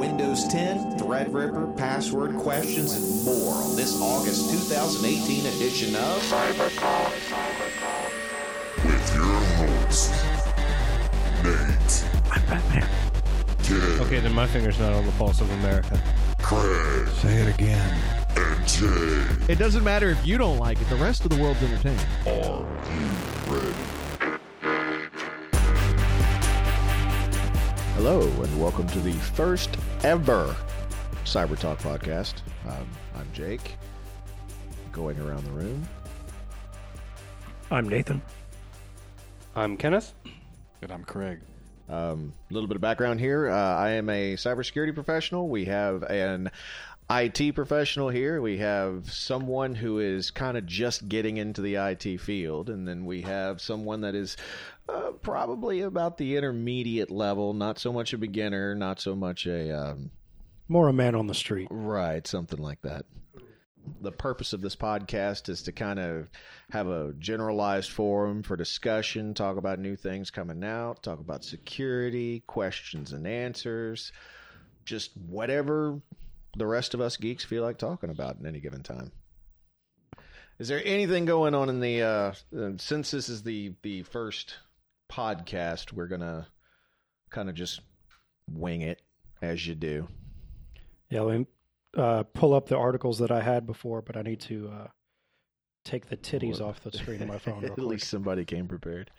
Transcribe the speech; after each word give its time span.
Windows 0.00 0.48
10, 0.48 0.98
Threadripper, 0.98 1.76
password 1.76 2.34
questions, 2.38 2.94
and 2.94 3.24
more 3.26 3.52
on 3.56 3.76
this 3.76 4.00
August 4.00 4.48
2018 4.50 5.44
edition 5.44 5.94
of 5.94 6.22
Cyber 6.22 6.70
with 8.82 9.14
your 9.14 9.40
host, 9.58 10.10
Nate, 11.44 12.04
I'm 12.32 12.46
Batman. 12.46 12.88
Ken, 13.62 14.00
Okay, 14.00 14.20
then 14.20 14.32
my 14.32 14.46
finger's 14.46 14.78
not 14.78 14.94
on 14.94 15.04
the 15.04 15.12
pulse 15.12 15.42
of 15.42 15.50
America. 15.50 16.00
Craig, 16.40 17.06
Say 17.16 17.34
it 17.42 17.54
again. 17.54 18.00
and 18.38 18.66
Jay. 18.66 19.52
It 19.52 19.58
doesn't 19.58 19.84
matter 19.84 20.08
if 20.08 20.26
you 20.26 20.38
don't 20.38 20.56
like 20.58 20.80
it, 20.80 20.88
the 20.88 20.96
rest 20.96 21.24
of 21.26 21.30
the 21.30 21.42
world's 21.42 21.62
entertained. 21.62 22.00
Are 22.26 22.64
you 22.96 23.54
ready? 23.54 23.74
Hello, 28.02 28.22
and 28.22 28.58
welcome 28.58 28.86
to 28.86 29.00
the 29.00 29.12
first 29.12 29.76
ever 30.04 30.56
Cyber 31.26 31.58
Talk 31.58 31.80
podcast. 31.80 32.32
Um, 32.66 32.88
I'm 33.14 33.30
Jake, 33.34 33.76
going 34.90 35.20
around 35.20 35.44
the 35.44 35.50
room. 35.50 35.86
I'm 37.70 37.86
Nathan. 37.86 38.22
I'm 39.54 39.76
Kenneth. 39.76 40.14
And 40.80 40.90
I'm 40.90 41.04
Craig. 41.04 41.40
Um, 41.90 42.32
a 42.50 42.54
little 42.54 42.68
bit 42.68 42.76
of 42.76 42.80
background 42.80 43.20
here. 43.20 43.50
Uh, 43.50 43.76
I 43.76 43.90
am 43.90 44.08
a 44.08 44.32
cybersecurity 44.32 44.94
professional. 44.94 45.50
We 45.50 45.66
have 45.66 46.02
an 46.04 46.50
IT 47.10 47.54
professional 47.56 48.08
here. 48.08 48.40
We 48.40 48.58
have 48.58 49.12
someone 49.12 49.74
who 49.74 49.98
is 49.98 50.30
kind 50.30 50.56
of 50.56 50.64
just 50.64 51.08
getting 51.08 51.38
into 51.38 51.60
the 51.60 51.74
IT 51.74 52.18
field, 52.22 52.70
and 52.70 52.88
then 52.88 53.04
we 53.04 53.22
have 53.22 53.60
someone 53.60 54.02
that 54.02 54.14
is 54.14 54.36
uh, 54.90 55.12
probably 55.12 55.82
about 55.82 56.16
the 56.16 56.36
intermediate 56.36 57.10
level, 57.10 57.54
not 57.54 57.78
so 57.78 57.92
much 57.92 58.12
a 58.12 58.18
beginner, 58.18 58.74
not 58.74 59.00
so 59.00 59.14
much 59.14 59.46
a 59.46 59.70
um, 59.70 60.10
More 60.68 60.88
a 60.88 60.92
man 60.92 61.14
on 61.14 61.26
the 61.26 61.34
street. 61.34 61.68
Right, 61.70 62.26
something 62.26 62.58
like 62.58 62.82
that. 62.82 63.04
The 64.02 64.12
purpose 64.12 64.52
of 64.52 64.60
this 64.60 64.76
podcast 64.76 65.48
is 65.48 65.62
to 65.62 65.72
kind 65.72 65.98
of 65.98 66.30
have 66.70 66.86
a 66.88 67.14
generalized 67.18 67.90
forum 67.90 68.42
for 68.42 68.56
discussion, 68.56 69.34
talk 69.34 69.56
about 69.56 69.78
new 69.78 69.96
things 69.96 70.30
coming 70.30 70.62
out, 70.64 71.02
talk 71.02 71.18
about 71.18 71.44
security, 71.44 72.42
questions 72.46 73.12
and 73.12 73.26
answers, 73.26 74.12
just 74.84 75.16
whatever 75.16 76.00
the 76.56 76.66
rest 76.66 76.94
of 76.94 77.00
us 77.00 77.16
geeks 77.16 77.44
feel 77.44 77.62
like 77.62 77.78
talking 77.78 78.10
about 78.10 78.36
at 78.40 78.46
any 78.46 78.60
given 78.60 78.82
time. 78.82 79.12
Is 80.58 80.68
there 80.68 80.82
anything 80.84 81.24
going 81.24 81.54
on 81.54 81.68
in 81.68 81.80
the 81.80 82.02
uh, 82.02 82.32
uh 82.56 82.70
since 82.76 83.10
this 83.10 83.28
is 83.28 83.42
the 83.42 83.74
the 83.82 84.02
first 84.02 84.56
podcast, 85.10 85.92
we're 85.92 86.06
going 86.06 86.20
to 86.20 86.46
kind 87.30 87.48
of 87.48 87.54
just 87.54 87.80
wing 88.50 88.82
it 88.82 89.02
as 89.42 89.66
you 89.66 89.74
do. 89.74 90.08
Yeah, 91.10 91.22
let 91.22 91.38
me 91.40 91.46
uh, 91.96 92.22
pull 92.34 92.54
up 92.54 92.68
the 92.68 92.76
articles 92.76 93.18
that 93.18 93.30
I 93.30 93.40
had 93.42 93.66
before, 93.66 94.00
but 94.02 94.16
I 94.16 94.22
need 94.22 94.40
to 94.42 94.68
uh, 94.72 94.86
take 95.84 96.08
the 96.08 96.16
titties 96.16 96.60
off 96.60 96.80
the 96.80 96.92
screen 96.92 97.20
of 97.22 97.28
my 97.28 97.38
phone. 97.38 97.60
Real 97.60 97.66
At 97.70 97.74
quick. 97.74 97.86
least 97.86 98.08
somebody 98.08 98.44
came 98.44 98.68
prepared. 98.68 99.10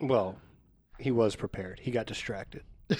Well, 0.00 0.36
he 0.98 1.10
was 1.10 1.34
prepared. 1.36 1.80
He 1.80 1.90
got 1.90 2.06
distracted. 2.06 2.62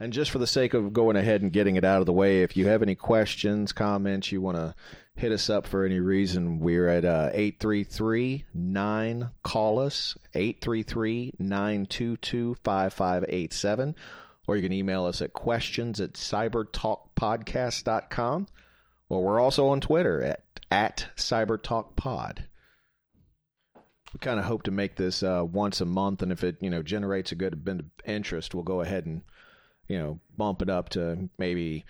And 0.00 0.12
just 0.12 0.30
for 0.30 0.38
the 0.38 0.46
sake 0.46 0.74
of 0.74 0.92
going 0.92 1.16
ahead 1.16 1.42
and 1.42 1.52
getting 1.52 1.76
it 1.76 1.84
out 1.84 2.00
of 2.00 2.06
the 2.06 2.12
way, 2.12 2.42
if 2.42 2.56
you 2.56 2.66
have 2.66 2.82
any 2.82 2.96
questions, 2.96 3.72
comments, 3.72 4.32
you 4.32 4.40
want 4.40 4.56
to 4.56 4.74
hit 5.14 5.32
us 5.32 5.50
up 5.50 5.66
for 5.66 5.84
any 5.84 6.00
reason, 6.00 6.58
we're 6.58 6.88
at 6.88 7.04
uh, 7.04 7.28
833 7.32 8.46
9 8.52 9.30
call 9.42 9.78
us 9.78 10.16
833 10.34 11.34
922 11.38 12.56
5587. 12.64 13.94
Or 14.48 14.56
you 14.56 14.62
can 14.62 14.72
email 14.72 15.04
us 15.04 15.22
at 15.22 15.32
questions 15.32 16.00
at 16.00 16.14
cybertalkpodcast.com. 16.14 18.48
Or 19.08 19.22
we're 19.22 19.38
also 19.40 19.68
on 19.68 19.80
Twitter 19.80 20.20
at, 20.22 20.42
at 20.70 21.10
cybertalkpod. 21.16 22.38
We 24.12 24.18
kind 24.20 24.40
of 24.40 24.46
hope 24.46 24.62
to 24.64 24.70
make 24.70 24.96
this 24.96 25.22
uh, 25.22 25.44
once 25.50 25.80
a 25.80 25.86
month, 25.86 26.22
and 26.22 26.32
if 26.32 26.44
it 26.44 26.56
you 26.60 26.68
know 26.68 26.82
generates 26.82 27.32
a 27.32 27.36
good 27.36 27.64
bit 27.64 27.80
of 27.80 27.86
interest, 28.04 28.54
we'll 28.54 28.62
go 28.62 28.82
ahead 28.82 29.06
and 29.06 29.22
you 29.88 29.98
know 29.98 30.20
bump 30.36 30.62
it 30.62 30.70
up 30.70 30.90
to 30.90 31.28
maybe 31.38 31.84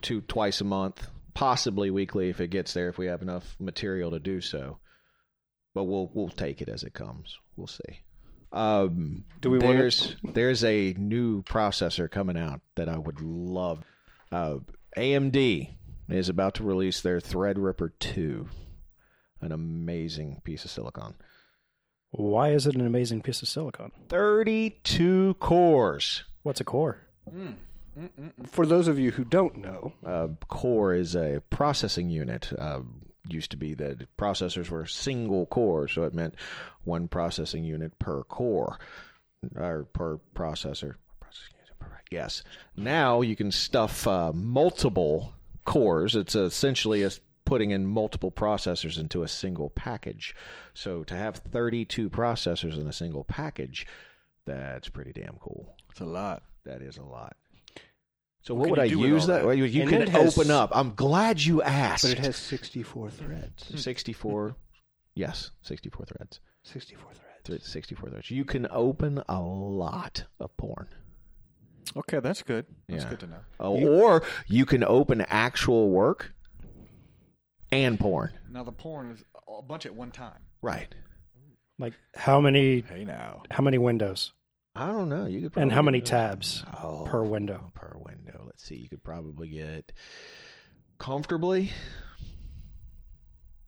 two 0.00 0.20
twice 0.22 0.60
a 0.60 0.64
month, 0.64 1.06
possibly 1.34 1.90
weekly 1.90 2.28
if 2.28 2.40
it 2.40 2.48
gets 2.48 2.74
there 2.74 2.88
if 2.88 2.98
we 2.98 3.06
have 3.06 3.22
enough 3.22 3.56
material 3.58 4.10
to 4.10 4.18
do 4.18 4.40
so. 4.40 4.78
But 5.74 5.84
we'll 5.84 6.10
we'll 6.12 6.28
take 6.28 6.60
it 6.60 6.68
as 6.68 6.82
it 6.82 6.92
comes. 6.94 7.38
We'll 7.56 7.66
see. 7.66 8.00
Um, 8.52 9.24
Do 9.40 9.50
we 9.50 9.58
there's 9.58 10.16
there's 10.22 10.62
a 10.62 10.94
new 10.98 11.42
processor 11.42 12.10
coming 12.10 12.36
out 12.36 12.60
that 12.74 12.88
I 12.88 12.98
would 12.98 13.20
love. 13.22 13.82
Uh, 14.30 14.58
AMD 14.96 15.70
is 16.10 16.28
about 16.28 16.54
to 16.54 16.64
release 16.64 17.00
their 17.00 17.18
Threadripper 17.18 17.92
2, 17.98 18.46
an 19.40 19.52
amazing 19.52 20.42
piece 20.44 20.66
of 20.66 20.70
silicon. 20.70 21.14
Why 22.10 22.50
is 22.50 22.66
it 22.66 22.74
an 22.74 22.86
amazing 22.86 23.22
piece 23.22 23.40
of 23.40 23.48
silicon? 23.48 23.90
32 24.10 25.34
cores. 25.40 26.24
What's 26.42 26.60
a 26.60 26.64
core? 26.64 26.98
For 28.46 28.66
those 28.66 28.88
of 28.88 28.98
you 28.98 29.10
who 29.12 29.24
don't 29.24 29.58
know, 29.58 29.92
uh, 30.04 30.28
core 30.48 30.94
is 30.94 31.14
a 31.14 31.42
processing 31.50 32.10
unit. 32.10 32.52
Uh, 32.58 32.80
used 33.28 33.50
to 33.52 33.56
be 33.56 33.74
that 33.74 34.16
processors 34.16 34.68
were 34.70 34.86
single 34.86 35.46
core, 35.46 35.88
so 35.88 36.04
it 36.04 36.14
meant 36.14 36.34
one 36.84 37.08
processing 37.08 37.64
unit 37.64 37.98
per 37.98 38.22
core 38.24 38.78
or 39.56 39.84
per 39.92 40.18
processor. 40.34 40.94
Processing 41.20 41.54
unit 41.58 41.78
per- 41.78 42.00
Yes. 42.10 42.42
Now 42.76 43.20
you 43.20 43.36
can 43.36 43.52
stuff 43.52 44.06
uh, 44.06 44.32
multiple 44.32 45.34
cores. 45.64 46.16
It's 46.16 46.34
essentially 46.34 47.02
a, 47.02 47.10
putting 47.44 47.70
in 47.70 47.86
multiple 47.86 48.32
processors 48.32 48.98
into 48.98 49.22
a 49.22 49.28
single 49.28 49.70
package. 49.70 50.34
So 50.74 51.04
to 51.04 51.14
have 51.14 51.36
32 51.36 52.10
processors 52.10 52.80
in 52.80 52.86
a 52.86 52.92
single 52.92 53.24
package, 53.24 53.86
that's 54.46 54.88
pretty 54.88 55.12
damn 55.12 55.36
cool. 55.40 55.76
It's 55.90 56.00
a 56.00 56.06
lot. 56.06 56.42
That 56.64 56.82
is 56.82 56.96
a 56.96 57.02
lot. 57.02 57.36
So 58.42 58.54
What 58.54 58.60
what, 58.62 58.70
would 58.70 58.78
I 58.80 58.84
you 58.84 58.96
do 58.96 58.98
with 59.02 59.08
use 59.10 59.26
that? 59.26 59.38
that? 59.40 59.46
Well, 59.46 59.54
you 59.54 59.64
you 59.64 59.82
And 59.82 59.90
can 59.90 60.02
it 60.02 60.08
has- 60.08 60.36
open 60.36 60.50
up. 60.50 60.70
I'm 60.72 60.94
glad 60.94 61.40
you 61.40 61.62
asked. 61.62 62.02
but 62.04 62.12
it 62.12 62.18
has 62.18 62.36
64 62.36 63.10
threads. 63.10 63.80
64. 63.82 64.56
yes, 65.14 65.50
64 65.62 66.06
threads. 66.06 66.40
64 66.64 67.12
threads. 67.12 67.20
Th- 67.44 67.62
64 67.62 68.10
threads. 68.10 68.30
You 68.30 68.44
can 68.44 68.66
open 68.70 69.22
a 69.28 69.40
lot 69.40 70.24
of 70.40 70.56
porn. 70.56 70.88
Okay, 71.96 72.20
that's 72.20 72.42
good. 72.42 72.66
That's 72.88 73.04
Yeah. 73.04 73.10
good 73.10 73.20
to 73.20 73.26
know. 73.26 73.40
Uh, 73.60 73.70
or 73.70 74.22
you 74.46 74.64
can 74.66 74.82
open 74.84 75.20
actual 75.22 75.90
work 75.90 76.32
and 77.70 77.98
porn. 77.98 78.32
Now 78.50 78.62
the 78.64 78.72
porn 78.72 79.10
is 79.10 79.24
a 79.48 79.62
bunch 79.62 79.86
at 79.86 79.94
one 79.94 80.10
time. 80.10 80.38
Right. 80.62 80.94
Like 81.78 81.94
how 82.14 82.40
many? 82.40 82.80
Hey 82.82 83.04
now. 83.04 83.42
How 83.50 83.62
many 83.62 83.78
windows? 83.78 84.32
I 84.74 84.86
don't 84.86 85.08
know. 85.08 85.26
You 85.26 85.50
could 85.50 85.60
And 85.60 85.70
how 85.70 85.82
many 85.82 85.98
get- 85.98 86.06
tabs 86.06 86.64
Oh, 86.82 87.04
per 87.06 87.22
window? 87.22 87.70
Per 87.74 87.94
window. 87.96 88.42
Let's 88.46 88.64
see. 88.64 88.76
You 88.76 88.88
could 88.88 89.04
probably 89.04 89.48
get 89.48 89.92
comfortably. 90.98 91.70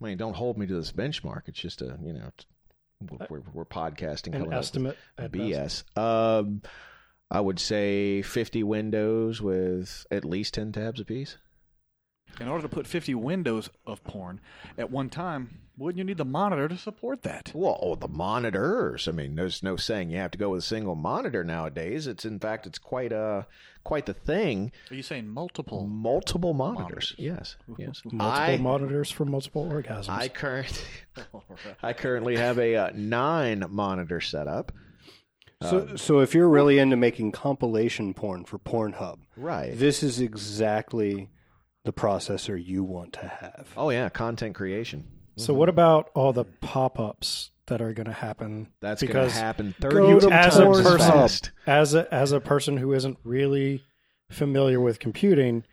I 0.01 0.05
mean, 0.07 0.17
don't 0.19 0.35
hold 0.35 0.59
me 0.59 0.67
to 0.67 0.75
this 0.75 0.93
benchmark. 0.93 1.43
It's 1.47 1.59
just 1.61 1.83
a 1.83 1.99
you 2.03 2.13
know, 2.15 2.31
we're, 3.11 3.27
we're, 3.31 3.43
we're 3.53 3.65
podcasting. 3.65 4.29
An 4.29 4.33
coming 4.33 4.43
up 4.47 4.49
with 4.49 4.59
estimate. 4.59 4.99
at. 5.19 5.33
BS. 5.33 5.85
Um, 5.99 6.63
I 7.31 7.41
would 7.41 7.59
say 7.59 8.23
50 8.23 8.63
windows 8.63 9.41
with 9.43 10.07
at 10.11 10.25
least 10.25 10.55
10 10.55 10.73
tabs 10.73 11.01
apiece. 11.01 11.37
In 12.41 12.49
order 12.49 12.63
to 12.63 12.69
put 12.69 12.87
50 12.87 13.15
windows 13.15 13.71
of 13.87 14.03
porn 14.05 14.41
at 14.77 14.91
one 14.91 15.09
time, 15.11 15.59
wouldn't 15.77 15.99
you 15.99 16.05
need 16.05 16.19
the 16.19 16.25
monitor 16.25 16.69
to 16.69 16.77
support 16.77 17.23
that? 17.23 17.51
Well, 17.55 17.79
oh, 17.83 17.95
the 17.97 18.09
monitors. 18.09 19.09
I 19.09 19.13
mean, 19.13 19.35
there's 19.35 19.63
no 19.63 19.77
saying 19.77 20.11
you 20.11 20.19
have 20.19 20.31
to 20.33 20.39
go 20.39 20.51
with 20.51 20.61
a 20.61 20.67
single 20.67 20.95
monitor 20.95 21.43
nowadays. 21.43 22.07
It's 22.07 22.25
in 22.25 22.39
fact, 22.39 22.67
it's 22.67 22.79
quite 22.79 23.13
a 23.13 23.47
quite 23.83 24.07
the 24.07 24.15
thing. 24.15 24.73
Are 24.91 24.95
you 24.95 25.03
saying 25.03 25.29
multiple? 25.29 25.87
Multiple 25.87 26.55
monitors. 26.55 27.15
Yes, 27.19 27.57
yes. 27.77 28.03
Multiple 28.05 28.21
I, 28.23 28.57
monitors 28.57 29.11
for 29.11 29.25
multiple 29.25 29.67
orgasms. 29.69 30.09
I 30.09 30.29
current 30.29 30.87
I 31.83 31.93
currently 31.93 32.37
have 32.37 32.59
a 32.59 32.77
uh, 32.77 32.91
nine 32.95 33.65
monitor 33.69 34.21
setup. 34.21 34.73
So, 35.63 35.97
so 35.97 36.21
if 36.21 36.35
you're 36.35 36.49
really 36.49 36.79
into 36.79 36.97
making 36.97 37.33
compilation 37.33 38.13
porn 38.13 38.45
for 38.45 38.59
Pornhub, 38.59 39.21
Right. 39.35 39.73
this 39.79 40.03
is 40.03 40.21
exactly 40.21 41.31
the 41.85 41.93
processor 41.93 42.63
you 42.63 42.85
want 42.85 43.15
to 43.15 43.27
have. 43.29 43.69
Oh 43.75 43.89
yeah, 43.89 44.11
content 44.11 44.55
creation. 44.55 45.07
So 45.37 45.55
what 45.55 45.69
about 45.69 46.11
all 46.15 46.33
the 46.33 46.45
pop-ups 46.45 47.51
that 47.67 47.81
are 47.81 47.93
going 47.93 48.07
to 48.07 48.13
happen? 48.13 48.69
That's 48.81 49.03
going 49.03 49.09
because 49.13 49.33
to 49.33 49.39
happen 49.39 49.75
go 49.81 49.91
30 50.19 50.27
to 50.29 50.33
as 50.35 50.59
a 50.59 50.65
times 50.65 50.83
person, 50.83 50.99
fast. 50.99 51.51
as 51.67 51.95
a 51.95 52.13
as 52.15 52.33
a 52.33 52.41
person 52.41 52.77
who 52.77 52.93
isn't 52.93 53.19
really 53.25 53.83
familiar 54.31 54.81
with 54.81 54.99
computing, 54.99 55.65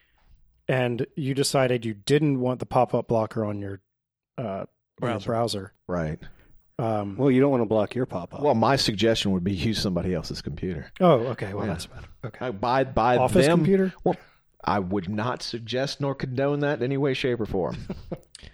and 0.67 1.05
you 1.15 1.33
decided 1.33 1.85
you 1.85 1.93
didn't 1.93 2.39
want 2.39 2.59
the 2.59 2.65
pop-up 2.65 3.07
blocker 3.07 3.43
on 3.45 3.59
your 3.59 3.81
uh, 4.37 4.65
Browser. 4.99 5.25
browser. 5.27 5.73
Right. 5.87 6.19
Um, 6.79 7.15
Well, 7.17 7.29
you 7.29 7.41
don't 7.41 7.51
want 7.51 7.61
to 7.61 7.65
block 7.67 7.93
your 7.95 8.05
pop 8.05 8.33
up. 8.33 8.41
Well, 8.41 8.55
my 8.55 8.75
suggestion 8.75 9.31
would 9.31 9.43
be 9.43 9.53
use 9.53 9.79
somebody 9.81 10.13
else's 10.13 10.41
computer. 10.41 10.91
oh, 10.99 11.11
okay. 11.27 11.53
Well, 11.53 11.65
Yeah. 11.65 11.73
that's 11.73 11.85
better. 11.87 12.07
Okay. 12.25 12.45
I, 12.47 12.51
buy 12.51 12.83
by 12.85 13.17
Office 13.17 13.45
them, 13.45 13.59
computer? 13.59 13.93
Well, 14.03 14.15
I 14.63 14.79
would 14.79 15.09
not 15.09 15.41
suggest 15.41 15.99
nor 16.01 16.13
condone 16.15 16.59
that 16.61 16.79
in 16.79 16.83
any 16.83 16.97
way, 16.97 17.13
shape, 17.13 17.39
or 17.39 17.45
form. 17.45 17.77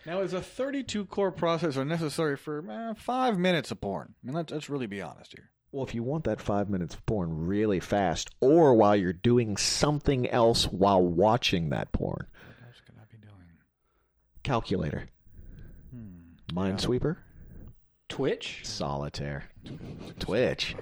Now, 0.05 0.19
is 0.19 0.33
a 0.33 0.41
32 0.41 1.05
core 1.05 1.31
processor 1.31 1.85
necessary 1.87 2.35
for 2.37 2.63
eh, 2.69 2.93
five 2.97 3.37
minutes 3.37 3.71
of 3.71 3.79
porn? 3.81 4.15
I 4.21 4.25
mean, 4.27 4.35
let's, 4.35 4.51
let's 4.51 4.69
really 4.69 4.85
be 4.87 5.01
honest 5.01 5.33
here. 5.33 5.49
well, 5.71 5.85
if 5.85 5.93
you 5.95 6.03
want 6.03 6.25
that 6.25 6.41
five 6.41 6.69
minutes 6.69 6.95
of 6.95 7.05
porn 7.05 7.45
really 7.45 7.79
fast, 7.81 8.29
or 8.41 8.73
while 8.73 8.95
you're 8.97 9.11
doing 9.13 9.55
something 9.57 10.29
else 10.29 10.65
while 10.65 11.01
watching 11.01 11.69
that 11.69 11.91
porn, 11.93 12.27
What 12.27 12.67
else 12.67 12.81
could 12.85 12.95
I 12.97 13.03
be 13.09 13.17
doing? 13.17 13.33
calculator, 14.43 15.07
Hmm. 15.91 16.35
Minesweeper, 16.53 17.17
Twitch? 18.09 18.61
solitaire, 18.65 19.45
Twitch. 20.19 20.75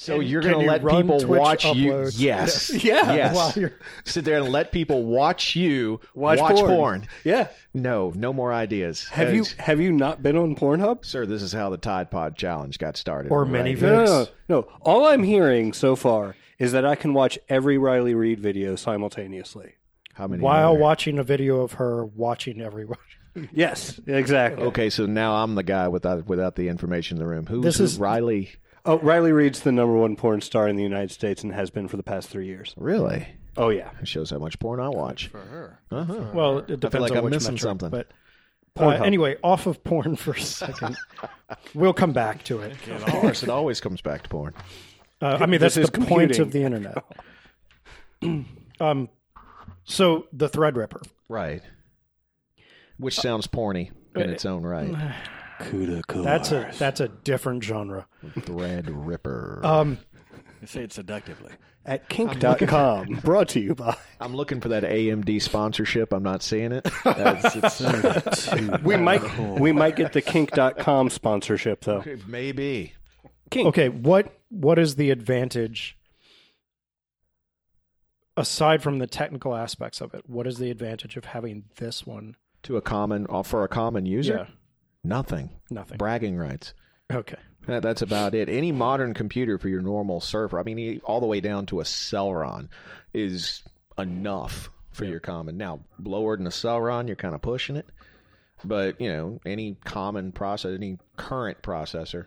So 0.00 0.18
Can- 0.20 0.28
you're 0.28 0.42
going 0.42 0.54
to 0.54 0.60
you 0.62 0.68
let 0.70 0.86
people 0.86 1.18
Twitch 1.18 1.40
watch 1.40 1.64
you? 1.74 1.90
uploads? 1.92 2.14
Yes. 2.20 2.70
Yeah, 2.84 3.12
Yes. 3.14 3.34
while 3.36 3.52
you're- 3.56 3.72
Sit 4.04 4.24
there 4.24 4.38
and 4.38 4.48
let 4.50 4.70
people 4.70 5.04
watch 5.04 5.56
you 5.56 6.00
Watch 6.14 6.38
watch 6.38 6.54
porn. 6.54 6.70
porn. 6.70 7.08
Yeah. 7.24 7.48
No, 7.74 8.12
no 8.14 8.32
more 8.32 8.52
ideas. 8.52 9.08
Have 9.08 9.34
you 9.34 9.44
have 9.58 9.80
you 9.80 9.90
not 9.92 10.22
been 10.22 10.36
on 10.36 10.54
Pornhub? 10.54 11.04
Sir, 11.04 11.26
this 11.26 11.42
is 11.42 11.52
how 11.52 11.68
the 11.70 11.78
Tide 11.78 12.10
Pod 12.12 12.36
Challenge 12.36 12.78
got 12.78 12.96
started. 12.96 13.32
Or 13.32 13.42
right 13.42 13.50
many 13.52 13.74
here. 13.74 13.90
No, 13.90 14.04
no, 14.04 14.04
no, 14.04 14.26
no. 14.48 14.60
All 14.82 15.04
I'm 15.06 15.24
hearing 15.24 15.72
so 15.72 15.96
far 15.96 16.36
is 16.60 16.70
that 16.72 16.86
I 16.86 16.94
can 16.94 17.12
watch 17.12 17.36
every 17.48 17.76
Riley 17.76 18.14
Reid 18.14 18.38
video 18.38 18.76
simultaneously. 18.76 19.74
How 20.14 20.26
many? 20.28 20.42
while 20.42 20.76
watching 20.76 21.18
a 21.18 21.22
video 21.24 21.60
of 21.62 21.72
her 21.72 22.04
watching 22.04 22.60
everyone. 22.60 22.98
Yes, 23.52 24.00
exactly. 24.06 24.64
Okay, 24.64 24.90
so 24.90 25.06
now 25.06 25.34
I'm 25.42 25.54
the 25.54 25.62
guy 25.62 25.86
without 25.88 26.26
without 26.26 26.54
the 26.56 26.68
information 26.68 27.16
in 27.16 27.20
the 27.20 27.26
room. 27.28 27.46
Who's 27.46 27.62
This 27.64 27.78
who- 27.78 27.84
is- 27.84 27.98
Riley? 27.98 28.50
Oh, 28.88 28.98
Riley 29.00 29.32
Reid's 29.32 29.60
the 29.60 29.70
number 29.70 29.94
one 29.94 30.16
porn 30.16 30.40
star 30.40 30.66
in 30.66 30.76
the 30.76 30.82
United 30.82 31.10
States 31.10 31.42
and 31.42 31.52
has 31.52 31.68
been 31.68 31.88
for 31.88 31.98
the 31.98 32.02
past 32.02 32.30
three 32.30 32.46
years. 32.46 32.72
Really? 32.78 33.28
Oh 33.54 33.68
yeah. 33.68 33.90
It 34.00 34.08
shows 34.08 34.30
how 34.30 34.38
much 34.38 34.58
porn 34.58 34.80
I 34.80 34.88
watch. 34.88 35.28
For 35.28 35.40
her. 35.40 35.78
Uh-huh. 35.90 36.30
Well, 36.32 36.58
it 36.60 36.80
depends 36.80 36.94
like 36.94 37.10
on 37.12 37.18
I'm 37.18 37.24
which 37.24 37.34
missing 37.34 37.52
metric, 37.52 37.68
something. 37.68 37.90
But 37.90 38.06
uh, 38.78 38.88
anyway, 39.04 39.36
off 39.44 39.66
of 39.66 39.84
porn 39.84 40.16
for 40.16 40.30
a 40.30 40.40
second. 40.40 40.96
we'll 41.74 41.92
come 41.92 42.12
back 42.12 42.44
to 42.44 42.60
it. 42.60 42.72
Of 42.88 43.04
course, 43.04 43.42
it 43.42 43.50
always 43.50 43.78
comes 43.78 44.00
back 44.00 44.22
to 44.22 44.28
porn. 44.30 44.54
Uh, 45.20 45.36
I 45.38 45.44
mean, 45.44 45.60
that's 45.60 45.74
This 45.74 45.90
the 45.90 46.00
is 46.00 46.06
point 46.06 46.38
of 46.38 46.50
the 46.52 46.62
internet. 46.62 47.04
um, 48.80 49.10
so 49.84 50.28
the 50.32 50.48
Threadripper. 50.48 51.06
Right. 51.28 51.60
Which 52.96 53.16
sounds 53.16 53.46
porny 53.48 53.90
in 54.16 54.30
its 54.30 54.46
own 54.46 54.62
right. 54.62 55.14
Kuda 55.60 56.22
That's 56.24 56.52
a 56.52 56.70
that's 56.78 57.00
a 57.00 57.08
different 57.08 57.62
genre. 57.64 58.06
Thread 58.40 58.90
Ripper. 58.90 59.60
Um, 59.64 59.98
They 60.60 60.66
say 60.66 60.82
it 60.84 60.92
seductively. 60.92 61.52
at 61.86 62.08
kink.com. 62.08 63.20
brought 63.24 63.48
to 63.50 63.60
you 63.60 63.74
by. 63.74 63.96
I'm 64.20 64.34
looking 64.36 64.60
for 64.60 64.68
that 64.68 64.82
AMD 64.84 65.40
sponsorship. 65.42 66.12
I'm 66.12 66.22
not 66.22 66.42
seeing 66.42 66.72
it. 66.72 66.84
That's- 67.04 67.56
it's- 67.56 68.82
We 68.82 68.96
might 68.96 69.38
we 69.38 69.72
might 69.72 69.96
get 69.96 70.12
the 70.12 70.20
kink.com 70.22 71.10
sponsorship 71.10 71.82
though. 71.82 72.04
maybe. 72.26 72.94
Kink. 73.50 73.68
okay, 73.68 73.88
what 73.88 74.32
what 74.50 74.78
is 74.78 74.96
the 74.96 75.10
advantage 75.10 75.96
aside 78.36 78.82
from 78.82 78.98
the 78.98 79.06
technical 79.06 79.54
aspects 79.54 80.00
of 80.00 80.14
it? 80.14 80.28
What 80.28 80.46
is 80.46 80.58
the 80.58 80.70
advantage 80.70 81.16
of 81.16 81.26
having 81.26 81.64
this 81.76 82.06
one? 82.06 82.36
To 82.64 82.76
a 82.76 82.82
common, 82.82 83.26
uh, 83.30 83.42
for 83.42 83.64
a 83.64 83.68
common 83.68 84.04
user, 84.04 84.46
Yeah, 84.48 84.54
nothing. 85.08 85.50
nothing. 85.70 85.98
Bragging 85.98 86.36
rights. 86.36 86.74
Okay. 87.12 87.36
That, 87.66 87.82
that's 87.82 88.02
about 88.02 88.34
it. 88.34 88.48
Any 88.48 88.72
modern 88.72 89.14
computer 89.14 89.58
for 89.58 89.68
your 89.68 89.82
normal 89.82 90.20
server, 90.20 90.58
I 90.58 90.62
mean, 90.62 91.00
all 91.04 91.20
the 91.20 91.26
way 91.26 91.40
down 91.40 91.66
to 91.66 91.80
a 91.80 91.84
Celeron, 91.84 92.68
is 93.12 93.62
enough 93.98 94.70
for 94.92 95.04
your 95.04 95.20
common. 95.20 95.56
Now, 95.56 95.80
lower 96.02 96.36
than 96.36 96.46
a 96.46 96.50
Celeron, 96.50 97.06
you're 97.06 97.16
kind 97.16 97.34
of 97.34 97.42
pushing 97.42 97.76
it. 97.76 97.86
But, 98.64 99.00
you 99.00 99.12
know, 99.12 99.40
any 99.46 99.76
common 99.84 100.32
process, 100.32 100.74
any 100.74 100.98
current 101.16 101.62
processor 101.62 102.26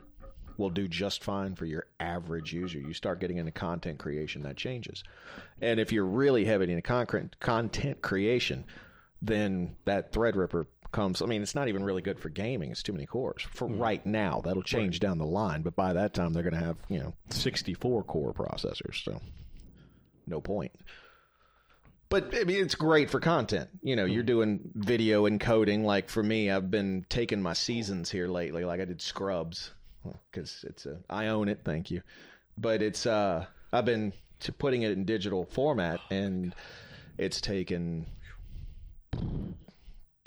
will 0.57 0.69
do 0.69 0.87
just 0.87 1.23
fine 1.23 1.55
for 1.55 1.65
your 1.65 1.85
average 1.99 2.53
user. 2.53 2.79
You 2.79 2.93
start 2.93 3.19
getting 3.19 3.37
into 3.37 3.51
content 3.51 3.99
creation, 3.99 4.43
that 4.43 4.55
changes. 4.55 5.03
And 5.61 5.79
if 5.79 5.91
you're 5.91 6.05
really 6.05 6.45
heavy 6.45 6.71
into 6.71 6.81
content 7.39 8.01
creation, 8.01 8.65
then 9.21 9.75
that 9.85 10.13
Threadripper 10.13 10.65
comes. 10.91 11.21
I 11.21 11.25
mean, 11.25 11.41
it's 11.41 11.55
not 11.55 11.67
even 11.67 11.83
really 11.83 12.01
good 12.01 12.19
for 12.19 12.29
gaming. 12.29 12.71
It's 12.71 12.83
too 12.83 12.93
many 12.93 13.05
cores 13.05 13.43
for 13.53 13.67
right 13.67 14.05
now. 14.05 14.41
That'll 14.43 14.63
change 14.63 14.99
down 14.99 15.17
the 15.17 15.25
line, 15.25 15.61
but 15.61 15.75
by 15.75 15.93
that 15.93 16.13
time 16.13 16.33
they're 16.33 16.43
going 16.43 16.59
to 16.59 16.65
have 16.65 16.77
you 16.89 16.99
know 16.99 17.13
64 17.29 18.03
core 18.03 18.33
processors. 18.33 19.03
So 19.03 19.21
no 20.27 20.41
point. 20.41 20.71
But 22.09 22.35
I 22.35 22.43
mean, 22.43 22.61
it's 22.61 22.75
great 22.75 23.09
for 23.09 23.21
content. 23.21 23.69
You 23.81 23.95
know, 23.95 24.03
you're 24.03 24.23
doing 24.23 24.59
video 24.75 25.29
encoding. 25.29 25.83
Like 25.83 26.09
for 26.09 26.21
me, 26.21 26.51
I've 26.51 26.69
been 26.69 27.05
taking 27.07 27.41
my 27.41 27.53
seasons 27.53 28.11
here 28.11 28.27
lately. 28.27 28.65
Like 28.65 28.81
I 28.81 28.85
did 28.85 29.01
Scrubs 29.01 29.71
because 30.29 30.65
it's 30.67 30.85
a 30.85 30.97
I 31.09 31.27
own 31.27 31.47
it. 31.47 31.61
Thank 31.63 31.89
you. 31.89 32.01
But 32.57 32.81
it's 32.81 33.05
uh 33.05 33.45
I've 33.71 33.85
been 33.85 34.11
to 34.41 34.51
putting 34.51 34.81
it 34.81 34.91
in 34.91 35.05
digital 35.05 35.45
format 35.45 36.01
and 36.09 36.53
it's 37.17 37.39
taken 37.39 38.07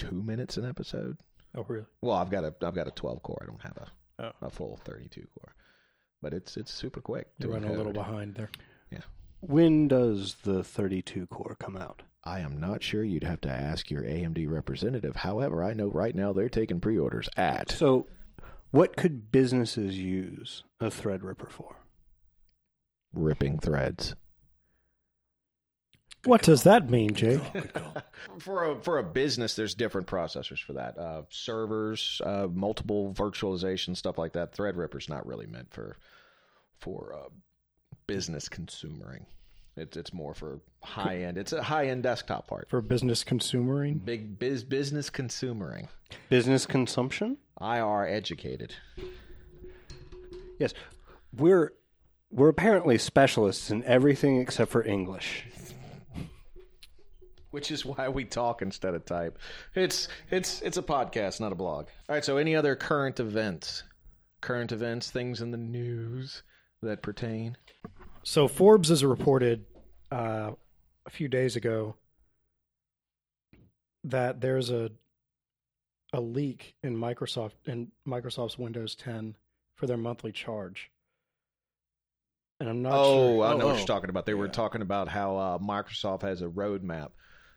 two 0.08 0.22
minutes 0.22 0.56
an 0.56 0.64
episode. 0.64 1.16
Oh, 1.56 1.64
really? 1.68 1.86
Well, 2.00 2.16
I've 2.16 2.30
got 2.30 2.44
a 2.44 2.54
I've 2.62 2.74
got 2.74 2.88
a 2.88 2.92
12 2.92 3.22
core. 3.22 3.38
I 3.42 3.46
don't 3.46 3.62
have 3.62 3.76
a 3.76 3.88
Oh. 4.16 4.32
a 4.46 4.50
full 4.50 4.76
32 4.84 5.26
core, 5.38 5.54
but 6.22 6.32
it's 6.32 6.56
it's 6.56 6.72
super 6.72 7.00
quick. 7.00 7.26
to 7.40 7.46
You're 7.46 7.54
running 7.54 7.70
a 7.70 7.74
little 7.74 7.92
behind 7.92 8.34
there. 8.36 8.50
Yeah. 8.90 9.00
When 9.40 9.88
does 9.88 10.36
the 10.44 10.62
32 10.64 11.26
core 11.26 11.56
come 11.58 11.76
out? 11.76 12.02
I 12.22 12.40
am 12.40 12.58
not 12.58 12.82
sure. 12.82 13.04
You'd 13.04 13.24
have 13.24 13.40
to 13.42 13.50
ask 13.50 13.90
your 13.90 14.02
AMD 14.02 14.46
representative. 14.50 15.16
However, 15.16 15.62
I 15.62 15.74
know 15.74 15.88
right 15.88 16.14
now 16.14 16.32
they're 16.32 16.48
taking 16.48 16.80
pre-orders 16.80 17.28
at 17.36 17.70
So, 17.72 18.06
what 18.70 18.96
could 18.96 19.30
businesses 19.30 19.98
use 19.98 20.64
a 20.80 20.86
Threadripper 20.86 21.50
for? 21.50 21.76
ripping 23.12 23.58
threads. 23.58 24.14
What 26.24 26.42
does 26.42 26.62
that 26.62 26.88
mean, 26.90 27.14
Jake? 27.14 27.40
for 28.38 28.70
a 28.70 28.80
for 28.80 28.98
a 28.98 29.02
business, 29.02 29.56
there's 29.56 29.74
different 29.74 30.06
processors 30.06 30.62
for 30.62 30.72
that. 30.74 30.98
Uh, 30.98 31.22
servers, 31.28 32.20
uh, 32.24 32.48
multiple 32.52 33.12
virtualization, 33.16 33.96
stuff 33.96 34.18
like 34.18 34.32
that. 34.32 34.56
Threadripper's 34.56 35.08
not 35.08 35.26
really 35.26 35.46
meant 35.46 35.72
for 35.72 35.96
for 36.78 37.14
uh, 37.14 37.28
business 38.06 38.48
consumering. 38.48 39.26
It's 39.76 39.96
it's 39.96 40.12
more 40.12 40.34
for 40.34 40.60
high 40.82 41.22
end. 41.22 41.36
It's 41.36 41.52
a 41.52 41.62
high 41.62 41.88
end 41.88 42.04
desktop 42.04 42.46
part. 42.46 42.68
For 42.70 42.80
business 42.80 43.24
consumering? 43.24 43.94
Big 44.04 44.38
biz 44.38 44.62
business 44.64 45.10
consumering. 45.10 45.88
Business 46.28 46.64
consumption? 46.64 47.38
IR 47.60 48.06
educated. 48.06 48.74
Yes. 50.58 50.74
We're 51.36 51.72
we're 52.30 52.48
apparently 52.48 52.98
specialists 52.98 53.70
in 53.70 53.82
everything 53.84 54.40
except 54.40 54.70
for 54.70 54.84
English. 54.84 55.44
Which 57.54 57.70
is 57.70 57.86
why 57.86 58.08
we 58.08 58.24
talk 58.24 58.62
instead 58.62 58.94
of 58.94 59.04
type. 59.06 59.38
It's 59.76 60.08
it's 60.30 60.60
it's 60.62 60.76
a 60.76 60.82
podcast, 60.82 61.40
not 61.40 61.52
a 61.52 61.54
blog. 61.54 61.86
All 62.08 62.14
right. 62.16 62.24
So, 62.24 62.36
any 62.36 62.56
other 62.56 62.74
current 62.74 63.20
events? 63.20 63.84
Current 64.40 64.72
events, 64.72 65.10
things 65.10 65.40
in 65.40 65.52
the 65.52 65.56
news 65.56 66.42
that 66.82 67.00
pertain. 67.00 67.56
So 68.24 68.48
Forbes 68.48 68.88
has 68.88 69.04
reported 69.04 69.64
uh, 70.10 70.50
a 71.06 71.10
few 71.10 71.28
days 71.28 71.56
ago 71.56 71.94
that 74.04 74.40
there's 74.40 74.70
a 74.70 74.90
a 76.12 76.20
leak 76.20 76.74
in 76.82 76.96
Microsoft 76.96 77.52
in 77.66 77.90
Microsoft's 78.06 78.58
Windows 78.58 78.94
10 78.94 79.36
for 79.76 79.86
their 79.86 79.96
monthly 79.96 80.30
charge. 80.32 80.90
And 82.60 82.68
I'm 82.68 82.82
not 82.82 82.92
Oh, 82.94 83.36
sure. 83.38 83.44
I 83.46 83.50
know 83.56 83.66
what 83.66 83.74
Oh. 83.74 83.78
you're 83.78 83.86
talking 83.86 84.10
about. 84.10 84.26
They 84.26 84.34
were 84.34 84.48
talking 84.48 84.80
about 84.82 85.08
how 85.08 85.36
uh, 85.36 85.58
Microsoft 85.58 86.22
has 86.22 86.40
a 86.42 86.46
roadmap 86.46 87.10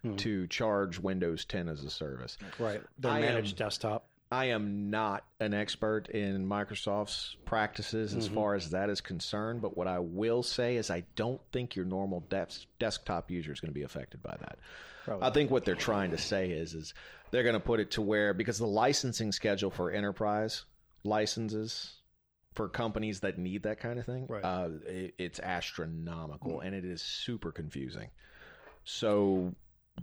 Hmm. 0.04 0.16
to 0.18 0.46
charge 0.48 1.00
Windows 1.00 1.44
10 1.46 1.68
as 1.68 1.84
a 1.84 1.89
service. 1.89 2.38
Right. 2.60 2.82
Their 3.00 3.12
I 3.12 3.22
managed 3.22 3.60
am- 3.60 3.66
desktop. 3.68 4.08
I 4.32 4.46
am 4.46 4.89
not 4.89 5.24
an 5.39 5.54
expert 5.54 6.10
in 6.10 6.46
Microsoft's 6.46 7.38
practices 7.46 8.13
as 8.13 8.27
Mhm. 8.30 8.34
far 8.36 8.56
as 8.56 8.70
that 8.72 8.89
is 8.89 9.00
concerned, 9.01 9.62
but 9.62 9.77
what 9.77 9.88
I 9.88 10.00
will 10.00 10.44
say 10.44 10.75
is 10.75 10.92
I 10.92 11.06
don't 11.16 11.42
think 11.54 11.75
your 11.77 11.86
normal 11.86 12.20
des- 12.30 12.66
desktop 12.77 13.32
user 13.32 13.54
is 13.54 13.60
going 13.62 13.70
to 13.72 13.74
be 13.74 13.84
affected 13.84 14.22
by 14.22 14.36
that. 14.39 14.60
Probably. 15.06 15.25
I 15.25 15.32
think 15.32 15.50
what 15.50 15.63
they're 15.63 15.75
trying 15.75 16.12
to 16.12 16.18
say 16.18 16.51
is 16.51 16.74
is 16.74 16.94
they're 17.32 17.44
going 17.44 17.54
to 17.54 17.60
put 17.62 17.80
it 17.80 17.92
to 17.92 18.01
where 18.01 18.34
because 18.34 18.58
the 18.60 18.68
licensing 18.68 19.32
schedule 19.32 19.72
for 19.72 19.92
enterprise 19.92 20.66
licenses 21.06 22.01
for 22.54 22.68
companies 22.68 23.22
that 23.22 23.38
need 23.38 23.63
that 23.63 23.80
kind 23.80 23.98
of 23.98 24.06
thing, 24.06 24.27
Right. 24.27 24.44
uh, 24.44 24.70
it, 24.88 25.13
it's 25.18 25.39
astronomical 25.39 26.60
and 26.60 26.75
it 26.75 26.84
is 26.84 27.01
super 27.01 27.51
confusing. 27.54 28.10
So 28.84 29.56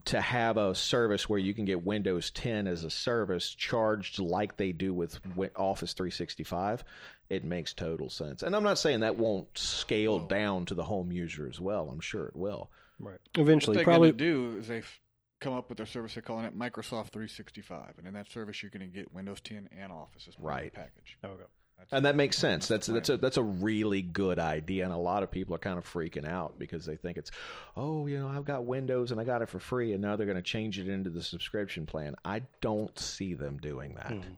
to 0.07 0.21
have 0.21 0.57
a 0.57 0.75
service 0.75 1.29
where 1.29 1.39
you 1.39 1.55
can 1.55 1.65
get 1.65 1.85
Windows 1.85 2.31
10 2.31 2.67
as 2.67 2.85
a 2.85 2.91
service 2.91 3.51
charged 3.55 4.19
like 4.19 4.57
they 4.57 4.73
do 4.73 4.93
with 4.93 5.19
Office 5.57 5.93
365, 5.93 6.85
it 7.31 7.45
makes 7.45 7.73
total 7.73 8.11
sense. 8.11 8.43
And 8.43 8.55
I'm 8.55 8.63
not 8.63 8.79
saying 8.79 9.01
that 9.01 9.17
won't 9.17 9.57
scale 9.57 10.19
down 10.19 10.67
to 10.67 10.75
the 10.75 10.85
home 10.85 11.11
user 11.13 11.49
as 11.49 11.61
well. 11.61 11.89
I'm 11.91 12.01
sure 12.01 12.27
it 12.27 12.37
will. 12.37 12.71
Right. 12.99 13.19
Eventually, 13.37 13.77
what 13.77 13.85
they're 13.87 13.93
probably. 13.95 14.13
do 14.13 14.57
is 14.59 14.69
they've 14.69 15.01
come 15.41 15.53
up 15.55 15.69
with 15.69 15.79
their 15.79 15.87
service. 15.87 16.15
They're 16.15 16.23
calling 16.23 16.45
it 16.45 16.57
Microsoft 16.59 17.11
365, 17.11 17.95
and 17.99 18.07
in 18.07 18.15
that 18.15 18.31
service, 18.31 18.63
you're 18.63 18.71
going 18.71 18.89
to 18.89 18.95
get 18.95 19.13
Windows 19.13 19.41
10 19.41 19.69
and 19.79 19.91
Office 19.93 20.27
as 20.29 20.35
part 20.37 20.47
Right. 20.49 20.67
of 20.67 20.73
the 20.73 20.79
package. 20.79 21.19
Okay. 21.25 21.43
That's, 21.79 21.93
And 21.93 22.05
that 22.07 22.17
makes 22.17 22.39
sense. 22.39 22.69
That's 22.69 22.87
That's 22.87 23.09
a 23.09 23.17
that's 23.17 23.37
a 23.37 23.43
really 23.43 24.03
good 24.03 24.39
idea, 24.39 24.85
and 24.85 24.93
a 24.93 24.97
lot 24.99 25.23
of 25.23 25.31
people 25.31 25.55
are 25.55 25.59
kind 25.59 25.79
of 25.79 25.85
freaking 25.85 26.27
out 26.27 26.59
because 26.59 26.87
they 26.87 26.97
think 26.97 27.19
it's, 27.19 27.31
oh, 27.77 28.07
you 28.07 28.19
know, 28.19 28.29
I've 28.29 28.45
got 28.45 28.65
Windows 28.65 29.11
and 29.11 29.21
I 29.21 29.25
got 29.25 29.43
it 29.43 29.49
for 29.49 29.59
free, 29.59 29.93
and 29.93 30.01
now 30.03 30.17
they're 30.17 30.27
going 30.27 30.37
to 30.37 30.43
change 30.43 30.79
it 30.79 30.89
into 30.89 31.11
the 31.11 31.23
subscription 31.23 31.85
plan. 31.87 32.15
I 32.25 32.43
don't 32.61 32.99
see 32.99 33.35
them 33.35 33.59
doing 33.59 33.95
that. 33.95 34.13
Mhm. 34.13 34.37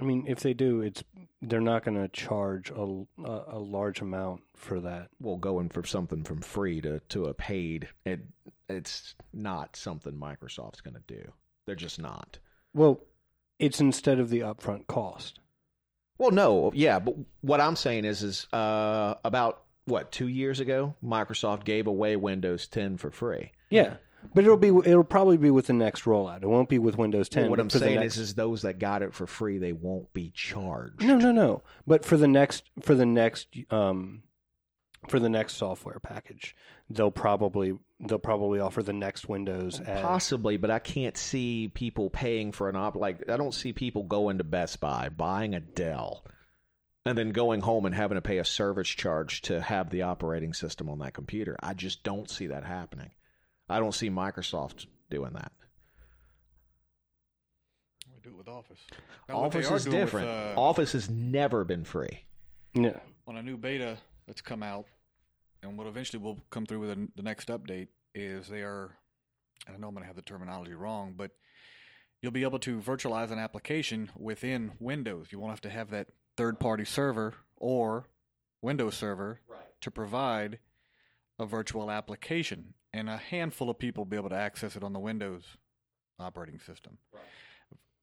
I 0.00 0.04
mean, 0.04 0.24
if 0.26 0.40
they 0.40 0.54
do, 0.54 0.80
it's 0.80 1.02
they're 1.42 1.60
not 1.60 1.84
going 1.84 2.00
to 2.00 2.08
charge 2.08 2.70
a, 2.70 3.04
a 3.22 3.44
a 3.48 3.58
large 3.58 4.00
amount 4.00 4.42
for 4.54 4.80
that. 4.80 5.10
Well, 5.20 5.36
going 5.36 5.68
for 5.68 5.84
something 5.84 6.24
from 6.24 6.40
free 6.40 6.80
to 6.80 7.00
to 7.10 7.26
a 7.26 7.34
paid, 7.34 7.88
it 8.04 8.20
it's 8.68 9.14
not 9.32 9.76
something 9.76 10.14
Microsoft's 10.14 10.80
going 10.80 10.94
to 10.94 11.14
do. 11.14 11.32
They're 11.66 11.74
just 11.74 12.00
not. 12.00 12.38
Well, 12.72 13.00
it's 13.58 13.80
instead 13.80 14.18
of 14.20 14.30
the 14.30 14.40
upfront 14.40 14.86
cost. 14.86 15.38
Well, 16.20 16.32
no, 16.32 16.70
yeah, 16.74 16.98
but 16.98 17.14
what 17.40 17.62
I'm 17.62 17.76
saying 17.76 18.04
is, 18.04 18.22
is 18.22 18.46
uh, 18.52 19.14
about 19.24 19.62
what 19.86 20.12
two 20.12 20.28
years 20.28 20.60
ago, 20.60 20.94
Microsoft 21.02 21.64
gave 21.64 21.86
away 21.86 22.14
Windows 22.16 22.66
10 22.66 22.98
for 22.98 23.10
free. 23.10 23.52
Yeah, 23.70 23.94
but 24.34 24.44
it'll 24.44 24.58
be 24.58 24.68
it'll 24.68 25.02
probably 25.02 25.38
be 25.38 25.50
with 25.50 25.68
the 25.68 25.72
next 25.72 26.04
rollout. 26.04 26.42
It 26.42 26.46
won't 26.46 26.68
be 26.68 26.78
with 26.78 26.98
Windows 26.98 27.30
10. 27.30 27.44
Well, 27.44 27.50
what 27.52 27.60
I'm 27.60 27.70
saying 27.70 28.00
next- 28.00 28.18
is, 28.18 28.28
is 28.28 28.34
those 28.34 28.60
that 28.62 28.78
got 28.78 29.00
it 29.00 29.14
for 29.14 29.26
free, 29.26 29.56
they 29.56 29.72
won't 29.72 30.12
be 30.12 30.30
charged. 30.34 31.02
no, 31.02 31.16
no, 31.16 31.32
no. 31.32 31.62
But 31.86 32.04
for 32.04 32.18
the 32.18 32.28
next 32.28 32.64
for 32.82 32.94
the 32.94 33.06
next 33.06 33.48
um 33.70 34.22
for 35.08 35.18
the 35.18 35.28
next 35.28 35.54
software 35.54 35.98
package, 36.00 36.54
they'll 36.88 37.10
probably 37.10 37.78
they'll 38.00 38.18
probably 38.18 38.60
offer 38.60 38.82
the 38.82 38.92
next 38.92 39.28
Windows 39.28 39.80
as 39.80 40.02
Possibly, 40.02 40.56
but 40.56 40.70
I 40.70 40.78
can't 40.78 41.16
see 41.16 41.70
people 41.72 42.10
paying 42.10 42.52
for 42.52 42.68
an 42.68 42.76
op. 42.76 42.96
Like, 42.96 43.28
I 43.30 43.36
don't 43.36 43.54
see 43.54 43.72
people 43.72 44.02
going 44.04 44.38
to 44.38 44.44
Best 44.44 44.80
Buy, 44.80 45.08
buying 45.08 45.54
a 45.54 45.60
Dell, 45.60 46.24
and 47.04 47.16
then 47.16 47.30
going 47.30 47.60
home 47.60 47.86
and 47.86 47.94
having 47.94 48.16
to 48.16 48.22
pay 48.22 48.38
a 48.38 48.44
service 48.44 48.88
charge 48.88 49.42
to 49.42 49.60
have 49.60 49.90
the 49.90 50.02
operating 50.02 50.52
system 50.52 50.88
on 50.88 50.98
that 51.00 51.14
computer. 51.14 51.56
I 51.62 51.74
just 51.74 52.02
don't 52.02 52.30
see 52.30 52.48
that 52.48 52.64
happening. 52.64 53.10
I 53.68 53.78
don't 53.78 53.94
see 53.94 54.10
Microsoft 54.10 54.86
doing 55.10 55.32
that. 55.32 55.52
we 58.14 58.20
do 58.22 58.30
it 58.30 58.36
with 58.36 58.48
Office. 58.48 58.78
Now, 59.28 59.36
Office 59.44 59.70
is 59.70 59.84
doing 59.84 59.96
with, 59.96 60.04
different. 60.04 60.28
uh, 60.28 60.60
Office 60.60 60.92
has 60.92 61.08
never 61.08 61.64
been 61.64 61.84
free. 61.84 62.24
yeah. 62.74 62.98
on 63.26 63.36
a 63.36 63.42
new 63.42 63.56
beta 63.56 63.96
that's 64.30 64.40
come 64.40 64.62
out, 64.62 64.86
and 65.60 65.76
what 65.76 65.88
eventually 65.88 66.22
will 66.22 66.38
come 66.50 66.64
through 66.64 66.78
with 66.78 66.90
the 66.90 67.08
the 67.16 67.22
next 67.22 67.48
update 67.48 67.88
is 68.14 68.46
they 68.46 68.62
are. 68.62 68.96
And 69.66 69.74
I 69.74 69.78
know 69.80 69.88
I'm 69.88 69.94
going 69.94 70.04
to 70.04 70.06
have 70.06 70.14
the 70.14 70.22
terminology 70.22 70.72
wrong, 70.72 71.14
but 71.16 71.32
you'll 72.22 72.30
be 72.30 72.44
able 72.44 72.60
to 72.60 72.78
virtualize 72.78 73.32
an 73.32 73.40
application 73.40 74.08
within 74.16 74.70
Windows. 74.78 75.26
You 75.32 75.40
won't 75.40 75.50
have 75.50 75.60
to 75.62 75.70
have 75.70 75.90
that 75.90 76.06
third-party 76.36 76.84
server 76.84 77.34
or 77.56 78.06
Windows 78.62 78.94
server 78.94 79.40
to 79.80 79.90
provide 79.90 80.60
a 81.40 81.44
virtual 81.44 81.90
application, 81.90 82.74
and 82.92 83.10
a 83.10 83.16
handful 83.16 83.68
of 83.68 83.80
people 83.80 84.04
will 84.04 84.10
be 84.10 84.16
able 84.16 84.28
to 84.28 84.36
access 84.36 84.76
it 84.76 84.84
on 84.84 84.92
the 84.92 85.00
Windows 85.00 85.42
operating 86.20 86.60
system, 86.60 86.98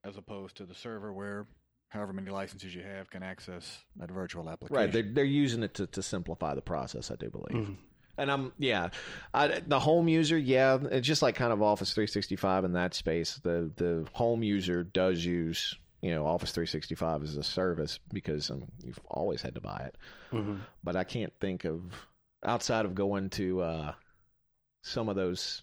as 0.04 0.18
opposed 0.18 0.58
to 0.58 0.66
the 0.66 0.76
server 0.76 1.14
where 1.14 1.48
however 1.90 2.14
many 2.14 2.30
licenses 2.30 2.76
you 2.76 2.82
have 2.84 3.10
can 3.10 3.24
access 3.24 3.84
that 3.96 4.12
virtual 4.12 4.50
application. 4.50 4.76
Right. 4.76 4.92
They're, 4.92 5.04
they're 5.14 5.24
using 5.24 5.64
it 5.64 5.74
to, 5.76 5.88
to 5.88 6.02
simplify 6.04 6.54
the 6.54 6.62
process, 6.62 7.12
I 7.12 7.16
do 7.16 7.30
believe. 7.30 7.68
Mhm. 7.68 7.78
And 8.20 8.32
I'm, 8.32 8.52
yeah, 8.58 8.90
I, 9.34 9.62
the 9.66 9.80
home 9.80 10.08
user, 10.08 10.38
yeah, 10.38 10.80
it's 10.90 11.06
just 11.06 11.22
like 11.22 11.36
kind 11.36 11.54
of 11.54 11.62
Office 11.62 11.94
365 11.94 12.66
in 12.66 12.74
that 12.74 12.96
space. 12.96 13.40
The 13.44 13.72
the 13.76 14.08
home 14.14 14.42
user 14.42 14.84
does 14.84 15.24
use, 15.24 15.76
you 16.02 16.10
know, 16.16 16.26
Office 16.26 16.52
365 16.52 17.22
as 17.22 17.38
a 17.38 17.44
service 17.44 18.00
because 18.12 18.50
um, 18.50 18.64
you've 18.84 19.00
always 19.08 19.44
had 19.44 19.54
to 19.54 19.62
buy 19.62 19.84
it. 19.86 19.98
Mhm. 20.36 20.62
But 20.84 20.96
I 20.96 21.04
can't 21.04 21.32
think 21.40 21.64
of, 21.64 21.94
outside 22.44 22.86
of 22.86 22.96
going 22.96 23.30
to 23.32 23.62
uh, 23.62 23.94
some 24.82 25.10
of 25.10 25.16
those 25.16 25.62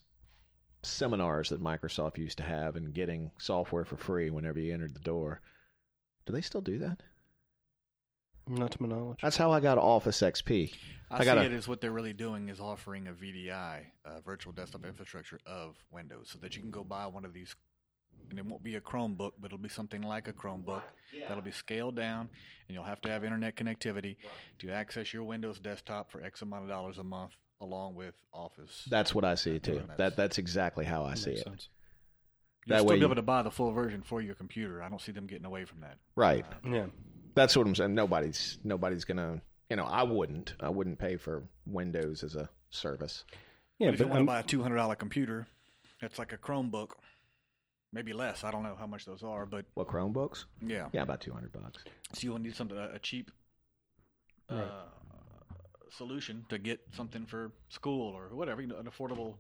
seminars 0.85 1.49
that 1.49 1.61
Microsoft 1.63 2.19
used 2.19 2.39
to 2.39 2.45
have 2.45 2.77
and 2.77 2.95
getting 2.95 3.33
software 3.39 3.85
for 3.85 3.97
free 3.97 4.31
whenever 4.31 4.61
you 4.61 4.73
entered 4.73 4.95
the 4.95 5.01
door. 5.01 5.41
Do 6.27 6.33
they 6.33 6.41
still 6.41 6.61
do 6.61 6.79
that? 6.79 7.01
Not 8.47 8.73
to 8.73 8.83
my 8.83 8.89
knowledge. 8.89 9.21
That's 9.23 9.37
how 9.37 9.53
I 9.53 9.61
got 9.61 9.79
Office 9.79 10.21
XP. 10.21 10.73
I, 11.11 11.17
I 11.17 11.19
see 11.21 11.25
gotta- 11.25 11.45
it 11.45 11.53
as 11.53 11.67
what 11.67 11.81
they're 11.81 11.93
really 11.93 12.13
doing 12.13 12.49
is 12.49 12.61
offering 12.61 13.07
a 13.09 13.13
VDI, 13.13 13.87
uh, 14.05 14.21
virtual 14.21 14.53
desktop 14.53 14.85
infrastructure 14.85 15.39
of 15.47 15.77
Windows, 15.91 16.29
so 16.31 16.39
that 16.41 16.55
you 16.55 16.61
can 16.63 16.71
go 16.71 16.85
buy 16.85 17.07
one 17.07 17.25
of 17.25 17.33
these, 17.33 17.55
and 18.31 18.39
it 18.39 18.45
won't 18.45 18.63
be 18.63 18.77
a 18.77 18.81
Chromebook, 18.81 19.33
but 19.39 19.47
it'll 19.47 19.59
be 19.59 19.69
something 19.71 20.03
like 20.03 20.29
a 20.29 20.33
Chromebook 20.33 20.83
that'll 21.27 21.43
be 21.43 21.53
scaled 21.53 21.97
down, 21.97 22.29
and 22.69 22.75
you'll 22.75 22.85
have 22.85 23.01
to 23.03 23.09
have 23.09 23.25
internet 23.25 23.57
connectivity 23.57 24.17
to 24.59 24.71
access 24.71 25.13
your 25.15 25.25
Windows 25.25 25.59
desktop 25.59 26.11
for 26.11 26.23
X 26.23 26.43
amount 26.43 26.65
of 26.65 26.69
dollars 26.69 26.99
a 26.99 27.05
month, 27.05 27.33
along 27.63 27.95
with 27.95 28.15
Office. 28.35 28.85
That's 28.91 29.15
what 29.15 29.25
I 29.25 29.37
see 29.37 29.59
too. 29.59 29.75
That's- 29.77 29.97
That 29.99 30.17
that's 30.17 30.37
exactly 30.39 30.85
how 30.85 31.05
I 31.05 31.11
That 31.11 31.19
see 31.19 31.31
it. 31.33 31.45
sense. 31.45 31.69
You'll 32.67 32.77
that 32.77 32.81
still 32.81 32.89
way 32.91 32.99
be 32.99 33.05
able 33.05 33.15
to 33.17 33.23
buy 33.23 33.43
the 33.43 33.51
full 33.51 33.73
version 33.73 34.03
for 34.03 34.21
your 34.23 34.35
computer. 34.35 34.83
I 34.83 34.89
don't 34.89 35.01
see 35.01 35.13
them 35.13 35.27
getting 35.27 35.45
away 35.45 35.65
from 35.65 35.81
that. 35.81 35.99
Right. 36.17 36.45
Uh, 36.65 36.69
Yeah. 36.71 36.87
That's 37.35 37.57
what 37.57 37.67
I'm 37.67 37.75
saying. 37.75 37.95
Nobody's 37.95 38.59
nobody's 38.63 39.05
gonna. 39.05 39.41
You 39.71 39.77
know, 39.77 39.85
I 39.85 40.03
wouldn't. 40.05 40.55
I 40.61 40.69
wouldn't 40.69 40.99
pay 40.99 41.17
for 41.17 41.43
Windows 41.67 42.23
as 42.23 42.37
a 42.37 42.49
service. 42.71 43.25
Yeah, 43.79 43.89
but 43.89 43.95
if 43.95 44.01
you 44.01 44.07
want 44.07 44.21
um, 44.21 44.27
to 44.27 44.33
buy 44.33 44.41
a 44.41 44.43
two 44.45 44.63
hundred 44.63 44.77
dollar 44.77 44.95
computer, 44.95 45.47
that's 46.01 46.19
like 46.19 46.33
a 46.33 46.37
Chromebook, 46.37 46.91
maybe 47.93 48.13
less. 48.13 48.45
I 48.45 48.53
don't 48.53 48.63
know 48.63 48.77
how 48.79 48.87
much 48.87 49.05
those 49.05 49.25
are, 49.25 49.47
but 49.47 49.65
What 49.75 49.89
Chromebooks? 49.89 50.45
yeah. 50.65 50.89
Yeah, 50.93 51.03
about 51.03 51.21
two 51.21 51.33
hundred 51.33 51.53
bucks. 51.53 51.83
So 52.13 52.21
you 52.25 52.31
will 52.31 52.39
need 52.39 52.55
something 52.55 52.79
a 52.79 52.91
a 52.95 52.99
cheap 53.01 53.33
uh, 54.49 54.85
solution 55.91 56.45
to 56.51 56.59
get 56.59 56.81
something 56.93 57.27
for 57.27 57.51
school 57.69 58.15
or 58.15 58.29
whatever, 58.35 58.61
you 58.61 58.69
know, 58.69 58.79
an 58.79 58.87
affordable 58.87 59.35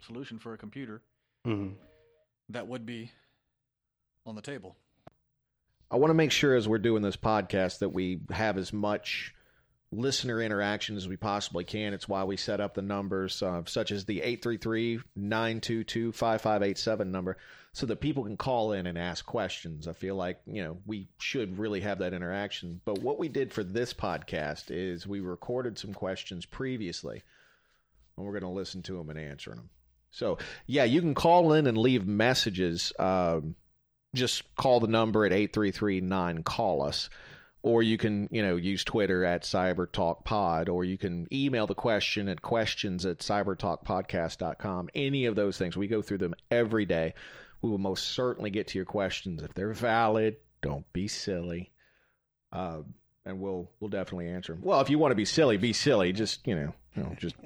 solution 0.00 0.38
for 0.38 0.52
a 0.54 0.58
computer 0.58 1.02
mhm. 1.46 1.74
That 2.50 2.66
would 2.66 2.86
be 2.86 3.10
on 4.26 4.34
the 4.34 4.42
table. 4.42 4.76
I 5.90 5.96
want 5.96 6.10
to 6.10 6.14
make 6.14 6.32
sure 6.32 6.54
as 6.54 6.68
we're 6.68 6.78
doing 6.78 7.02
this 7.02 7.16
podcast 7.16 7.78
that 7.78 7.90
we 7.90 8.20
have 8.30 8.58
as 8.58 8.72
much 8.72 9.34
listener 9.90 10.42
interaction 10.42 10.96
as 10.96 11.08
we 11.08 11.16
possibly 11.16 11.64
can. 11.64 11.94
It's 11.94 12.08
why 12.08 12.24
we 12.24 12.36
set 12.36 12.60
up 12.60 12.74
the 12.74 12.82
numbers, 12.82 13.42
uh, 13.42 13.62
such 13.66 13.90
as 13.90 14.04
the 14.04 14.20
833 14.20 15.00
922 15.16 16.12
5587 16.12 17.10
number, 17.10 17.38
so 17.72 17.86
that 17.86 18.00
people 18.00 18.24
can 18.24 18.36
call 18.36 18.72
in 18.72 18.86
and 18.86 18.98
ask 18.98 19.24
questions. 19.24 19.88
I 19.88 19.94
feel 19.94 20.14
like, 20.14 20.40
you 20.46 20.62
know, 20.62 20.78
we 20.84 21.08
should 21.18 21.58
really 21.58 21.80
have 21.80 22.00
that 22.00 22.12
interaction. 22.12 22.80
But 22.84 22.98
what 22.98 23.18
we 23.18 23.28
did 23.28 23.52
for 23.52 23.64
this 23.64 23.94
podcast 23.94 24.64
is 24.68 25.06
we 25.06 25.20
recorded 25.20 25.78
some 25.78 25.94
questions 25.94 26.44
previously, 26.44 27.22
and 28.16 28.26
we're 28.26 28.32
going 28.32 28.42
to 28.42 28.48
listen 28.48 28.82
to 28.82 28.98
them 28.98 29.08
and 29.08 29.18
answer 29.18 29.50
them. 29.54 29.70
So, 30.10 30.38
yeah, 30.66 30.84
you 30.84 31.00
can 31.00 31.14
call 31.14 31.52
in 31.52 31.66
and 31.66 31.76
leave 31.76 32.06
messages. 32.06 32.92
Um, 32.98 33.56
just 34.14 34.42
call 34.56 34.80
the 34.80 34.86
number 34.86 35.24
at 35.24 35.32
833-9 35.32 36.44
call 36.44 36.82
us. 36.82 37.10
Or 37.62 37.82
you 37.82 37.98
can 37.98 38.28
you 38.30 38.40
know 38.40 38.54
use 38.56 38.84
twitter 38.84 39.24
at 39.24 39.42
cybertalkpod 39.42 40.68
or 40.68 40.84
you 40.84 40.96
can 40.96 41.26
email 41.32 41.66
the 41.66 41.74
question 41.74 42.28
at 42.28 42.40
questions 42.40 43.04
at 43.04 43.18
cybertalkpodcast.com 43.18 44.88
any 44.94 45.26
of 45.26 45.34
those 45.34 45.58
things. 45.58 45.76
We 45.76 45.88
go 45.88 46.00
through 46.00 46.18
them 46.18 46.34
every 46.50 46.86
day. 46.86 47.14
We 47.60 47.68
will 47.68 47.78
most 47.78 48.10
certainly 48.10 48.50
get 48.50 48.68
to 48.68 48.78
your 48.78 48.86
questions. 48.86 49.42
If 49.42 49.54
they're 49.54 49.72
valid 49.72 50.36
don't 50.60 50.90
be 50.92 51.08
silly. 51.08 51.72
Uh, 52.52 52.80
and 53.28 53.40
we'll 53.40 53.70
we'll 53.78 53.90
definitely 53.90 54.28
answer 54.28 54.54
them 54.54 54.62
well 54.62 54.80
if 54.80 54.90
you 54.90 54.98
want 54.98 55.12
to 55.12 55.16
be 55.16 55.24
silly 55.24 55.56
be 55.56 55.72
silly 55.72 56.12
just 56.12 56.46
you 56.46 56.54
know 56.54 56.74
you 56.98 57.04
know, 57.04 57.16
just 57.16 57.36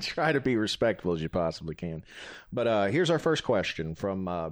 try 0.00 0.32
to 0.32 0.40
be 0.40 0.56
respectful 0.56 1.12
as 1.12 1.22
you 1.22 1.28
possibly 1.28 1.74
can. 1.74 2.04
But 2.52 2.66
uh, 2.66 2.84
here's 2.86 3.10
our 3.10 3.18
first 3.18 3.44
question 3.44 3.94
from 3.94 4.26
uh, 4.28 4.50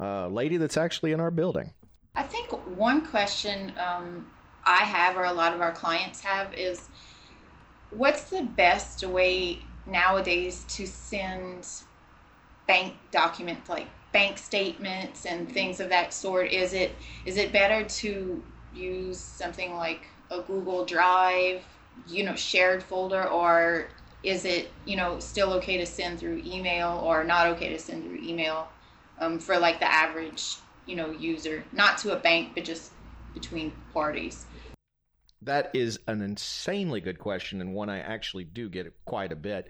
a 0.00 0.28
lady 0.28 0.56
that's 0.56 0.76
actually 0.76 1.12
in 1.12 1.20
our 1.20 1.30
building. 1.30 1.72
I 2.16 2.22
think 2.22 2.50
one 2.76 3.06
question 3.06 3.72
um, 3.78 4.26
I 4.64 4.78
have, 4.78 5.16
or 5.16 5.24
a 5.24 5.32
lot 5.32 5.54
of 5.54 5.60
our 5.60 5.72
clients 5.72 6.20
have, 6.20 6.54
is 6.54 6.88
what's 7.90 8.30
the 8.30 8.42
best 8.42 9.04
way 9.06 9.58
nowadays 9.86 10.64
to 10.68 10.86
send 10.86 11.68
bank 12.66 12.94
documents 13.12 13.68
like 13.68 13.86
bank 14.12 14.38
statements 14.38 15.24
and 15.24 15.50
things 15.50 15.78
of 15.78 15.90
that 15.90 16.12
sort? 16.12 16.50
Is 16.50 16.72
it 16.72 16.92
is 17.26 17.36
it 17.36 17.52
better 17.52 17.84
to 17.84 18.42
use 18.76 19.18
something 19.18 19.74
like 19.74 20.06
a 20.30 20.40
Google 20.42 20.84
Drive, 20.84 21.64
you 22.06 22.24
know, 22.24 22.34
shared 22.34 22.82
folder, 22.82 23.24
or 23.24 23.88
is 24.22 24.44
it 24.44 24.72
you 24.84 24.96
know 24.96 25.18
still 25.20 25.52
okay 25.54 25.76
to 25.78 25.86
send 25.86 26.18
through 26.18 26.42
email 26.44 27.00
or 27.04 27.24
not 27.24 27.46
okay 27.46 27.68
to 27.70 27.78
send 27.78 28.02
through 28.04 28.18
email 28.22 28.68
um, 29.20 29.38
for 29.38 29.58
like 29.58 29.78
the 29.78 29.90
average 29.90 30.56
you 30.86 30.96
know 30.96 31.10
user, 31.10 31.64
not 31.72 31.98
to 31.98 32.16
a 32.16 32.20
bank, 32.20 32.52
but 32.54 32.64
just 32.64 32.92
between 33.34 33.72
parties. 33.92 34.46
That 35.42 35.70
is 35.74 35.98
an 36.06 36.22
insanely 36.22 37.00
good 37.00 37.18
question, 37.18 37.60
and 37.60 37.74
one 37.74 37.88
I 37.90 38.00
actually 38.00 38.44
do 38.44 38.68
get 38.68 38.92
quite 39.04 39.32
a 39.32 39.36
bit. 39.36 39.68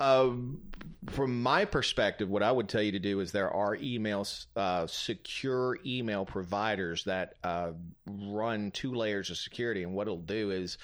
Um, 0.00 0.62
from 1.10 1.42
my 1.42 1.64
perspective, 1.66 2.28
what 2.28 2.42
I 2.42 2.50
would 2.50 2.68
tell 2.68 2.82
you 2.82 2.92
to 2.92 2.98
do 2.98 3.20
is 3.20 3.32
there 3.32 3.50
are 3.50 3.76
emails, 3.76 4.46
uh, 4.56 4.86
secure 4.86 5.78
email 5.84 6.24
providers 6.24 7.04
that 7.04 7.34
uh, 7.44 7.72
run 8.06 8.70
two 8.70 8.94
layers 8.94 9.30
of 9.30 9.36
security, 9.36 9.82
and 9.82 9.94
what 9.94 10.02
it'll 10.02 10.18
do 10.18 10.50
is 10.50 10.78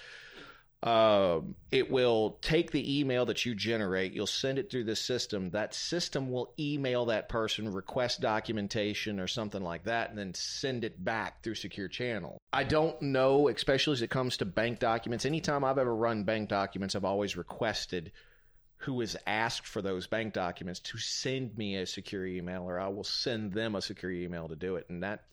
um, 0.82 1.54
it 1.72 1.90
will 1.90 2.38
take 2.42 2.70
the 2.70 3.00
email 3.00 3.26
that 3.26 3.44
you 3.44 3.54
generate, 3.54 4.12
you'll 4.12 4.26
send 4.26 4.58
it 4.58 4.70
through 4.70 4.84
the 4.84 4.96
system. 4.96 5.50
That 5.50 5.74
system 5.74 6.30
will 6.30 6.52
email 6.58 7.06
that 7.06 7.28
person, 7.28 7.72
request 7.72 8.20
documentation 8.20 9.18
or 9.18 9.26
something 9.26 9.62
like 9.62 9.84
that, 9.84 10.10
and 10.10 10.18
then 10.18 10.34
send 10.34 10.84
it 10.84 11.02
back 11.02 11.42
through 11.42 11.54
secure 11.56 11.88
channel. 11.88 12.38
I 12.52 12.64
don't 12.64 13.00
know, 13.00 13.48
especially 13.48 13.94
as 13.94 14.02
it 14.02 14.10
comes 14.10 14.36
to 14.38 14.44
bank 14.44 14.78
documents. 14.78 15.24
Anytime 15.24 15.64
I've 15.64 15.78
ever 15.78 15.94
run 15.94 16.24
bank 16.24 16.48
documents, 16.48 16.94
I've 16.94 17.04
always 17.04 17.36
requested 17.36 18.12
who 18.78 19.00
has 19.00 19.16
asked 19.26 19.66
for 19.66 19.80
those 19.82 20.06
bank 20.06 20.34
documents 20.34 20.80
to 20.80 20.98
send 20.98 21.56
me 21.56 21.76
a 21.76 21.86
secure 21.86 22.26
email, 22.26 22.64
or 22.64 22.78
I 22.78 22.88
will 22.88 23.04
send 23.04 23.52
them 23.52 23.74
a 23.74 23.82
secure 23.82 24.12
email 24.12 24.48
to 24.48 24.56
do 24.56 24.76
it. 24.76 24.86
And 24.88 25.02
that 25.02 25.24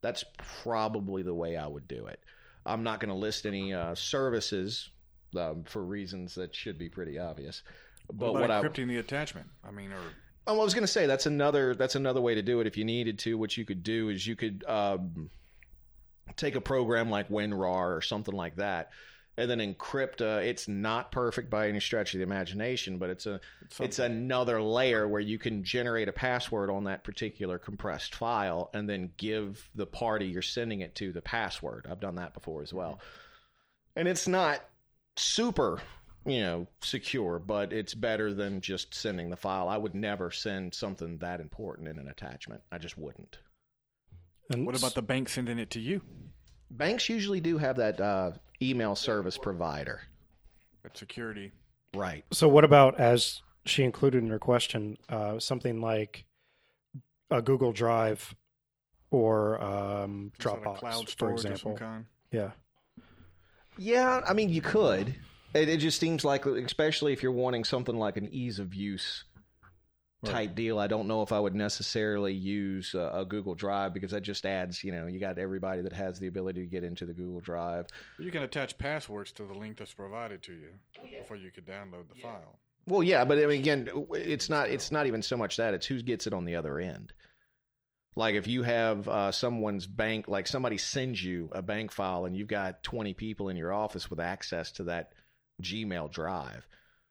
that's 0.00 0.24
probably 0.62 1.22
the 1.22 1.34
way 1.34 1.56
I 1.56 1.66
would 1.66 1.88
do 1.88 2.06
it. 2.06 2.20
I'm 2.66 2.82
not 2.82 3.00
going 3.00 3.10
to 3.10 3.14
list 3.14 3.46
any 3.46 3.72
uh, 3.72 3.94
services 3.94 4.90
um, 5.36 5.64
for 5.64 5.82
reasons 5.82 6.34
that 6.34 6.54
should 6.54 6.78
be 6.78 6.88
pretty 6.88 7.18
obvious. 7.18 7.62
But 8.12 8.32
what 8.32 8.42
what 8.42 8.50
I, 8.50 8.58
about 8.58 8.72
encrypting 8.72 8.88
the 8.88 8.98
attachment? 8.98 9.48
I 9.64 9.70
mean, 9.70 9.92
or 9.92 10.00
Oh, 10.48 10.58
I 10.58 10.64
was 10.64 10.72
going 10.72 10.82
to 10.82 10.88
say 10.88 11.04
that's 11.04 11.26
another 11.26 11.74
that's 11.74 11.94
another 11.94 12.22
way 12.22 12.34
to 12.34 12.40
do 12.40 12.60
it. 12.60 12.66
If 12.66 12.78
you 12.78 12.84
needed 12.86 13.18
to, 13.20 13.36
what 13.36 13.54
you 13.58 13.66
could 13.66 13.82
do 13.82 14.08
is 14.08 14.26
you 14.26 14.34
could 14.34 14.64
um, 14.66 15.28
take 16.36 16.56
a 16.56 16.60
program 16.60 17.10
like 17.10 17.28
WinRAR 17.28 17.94
or 17.94 18.00
something 18.00 18.34
like 18.34 18.56
that, 18.56 18.90
and 19.38 19.48
then 19.48 19.60
encrypt. 19.60 20.20
Uh, 20.20 20.40
it's 20.40 20.66
not 20.66 21.12
perfect 21.12 21.48
by 21.48 21.68
any 21.68 21.80
stretch 21.80 22.12
of 22.12 22.18
the 22.18 22.24
imagination, 22.24 22.98
but 22.98 23.08
it's 23.08 23.26
a 23.26 23.40
it's 23.78 24.00
another 24.00 24.60
layer 24.60 25.06
where 25.06 25.20
you 25.20 25.38
can 25.38 25.62
generate 25.62 26.08
a 26.08 26.12
password 26.12 26.68
on 26.68 26.84
that 26.84 27.04
particular 27.04 27.58
compressed 27.58 28.16
file, 28.16 28.68
and 28.74 28.88
then 28.88 29.12
give 29.16 29.70
the 29.74 29.86
party 29.86 30.26
you're 30.26 30.42
sending 30.42 30.80
it 30.80 30.96
to 30.96 31.12
the 31.12 31.22
password. 31.22 31.86
I've 31.88 32.00
done 32.00 32.16
that 32.16 32.34
before 32.34 32.62
as 32.62 32.74
well, 32.74 32.98
and 33.96 34.08
it's 34.08 34.26
not 34.26 34.60
super 35.16 35.80
you 36.26 36.40
know 36.40 36.66
secure 36.82 37.38
but 37.38 37.72
it's 37.72 37.94
better 37.94 38.34
than 38.34 38.60
just 38.60 38.92
sending 38.92 39.30
the 39.30 39.36
file 39.36 39.68
i 39.68 39.76
would 39.76 39.94
never 39.94 40.30
send 40.30 40.74
something 40.74 41.16
that 41.18 41.40
important 41.40 41.88
in 41.88 41.98
an 41.98 42.08
attachment 42.08 42.60
i 42.70 42.78
just 42.78 42.98
wouldn't 42.98 43.38
And 44.50 44.66
what 44.66 44.76
about 44.76 44.94
the 44.94 45.02
bank 45.02 45.28
sending 45.28 45.58
it 45.58 45.70
to 45.70 45.80
you? 45.80 46.02
banks 46.70 47.08
usually 47.08 47.40
do 47.40 47.58
have 47.58 47.76
that 47.76 48.00
uh, 48.00 48.32
email 48.62 48.94
service 48.94 49.38
provider 49.38 50.02
That 50.82 50.96
security. 50.96 51.52
right 51.94 52.24
So, 52.32 52.48
what 52.48 52.64
about 52.64 52.98
as 52.98 53.42
she 53.66 53.84
included 53.84 54.22
in 54.22 54.30
her 54.30 54.38
question, 54.38 54.96
uh, 55.08 55.38
something 55.38 55.80
like 55.80 56.24
a 57.30 57.42
Google 57.42 57.72
Drive 57.72 58.34
or 59.10 59.62
um, 59.62 60.32
Some 60.40 60.50
sort 60.52 60.58
of 60.58 60.64
Dropbox, 60.74 60.78
cloud 60.78 61.04
for 61.04 61.10
storage 61.10 61.34
of 61.36 61.40
some 61.60 61.72
example? 61.72 62.04
Yeah. 62.30 62.50
yeah 63.78 64.20
i 64.26 64.32
mean 64.34 64.48
you 64.50 64.60
could 64.60 65.14
it, 65.54 65.68
it 65.68 65.78
just 65.78 65.98
seems 65.98 66.24
like 66.24 66.44
especially 66.46 67.12
if 67.14 67.22
you're 67.22 67.32
wanting 67.32 67.64
something 67.64 67.96
like 67.96 68.16
an 68.18 68.28
ease 68.30 68.58
of 68.58 68.74
use 68.74 69.24
type 70.24 70.54
deal 70.56 70.80
i 70.80 70.88
don't 70.88 71.06
know 71.06 71.22
if 71.22 71.30
i 71.30 71.38
would 71.38 71.54
necessarily 71.54 72.32
use 72.34 72.92
uh, 72.94 73.10
a 73.14 73.24
google 73.24 73.54
drive 73.54 73.94
because 73.94 74.10
that 74.10 74.22
just 74.22 74.44
adds 74.44 74.82
you 74.82 74.90
know 74.90 75.06
you 75.06 75.20
got 75.20 75.38
everybody 75.38 75.80
that 75.80 75.92
has 75.92 76.18
the 76.18 76.26
ability 76.26 76.60
to 76.60 76.66
get 76.66 76.82
into 76.82 77.06
the 77.06 77.12
google 77.14 77.40
drive 77.40 77.86
You 78.18 78.32
can 78.32 78.42
attach 78.42 78.76
passwords 78.78 79.30
to 79.32 79.44
the 79.44 79.54
link 79.54 79.76
that's 79.76 79.94
provided 79.94 80.42
to 80.42 80.52
you 80.52 80.70
before 81.20 81.36
you 81.36 81.52
could 81.52 81.66
download 81.66 82.08
the 82.12 82.20
file. 82.20 82.58
Well, 82.86 83.02
yeah, 83.02 83.24
but 83.26 83.38
I 83.38 83.46
mean, 83.46 83.60
again, 83.60 83.88
it's 84.12 84.48
not 84.48 84.70
it's 84.70 84.90
not 84.90 85.06
even 85.06 85.22
so 85.22 85.36
much 85.36 85.56
that 85.58 85.74
it's 85.74 85.86
who 85.86 86.00
gets 86.02 86.26
it 86.26 86.32
on 86.32 86.46
the 86.46 86.56
other 86.56 86.78
end. 86.80 87.12
Like 88.16 88.34
if 88.34 88.46
you 88.48 88.62
have 88.62 89.06
uh, 89.08 89.30
someone's 89.30 89.86
bank, 89.86 90.26
like 90.26 90.46
somebody 90.46 90.78
sends 90.78 91.22
you 91.22 91.50
a 91.52 91.60
bank 91.62 91.92
file, 91.92 92.24
and 92.24 92.34
you've 92.36 92.48
got 92.48 92.82
twenty 92.82 93.12
people 93.14 93.50
in 93.50 93.56
your 93.58 93.72
office 93.74 94.08
with 94.10 94.18
access 94.20 94.72
to 94.72 94.84
that 94.84 95.12
Gmail 95.62 96.10
drive, 96.10 96.66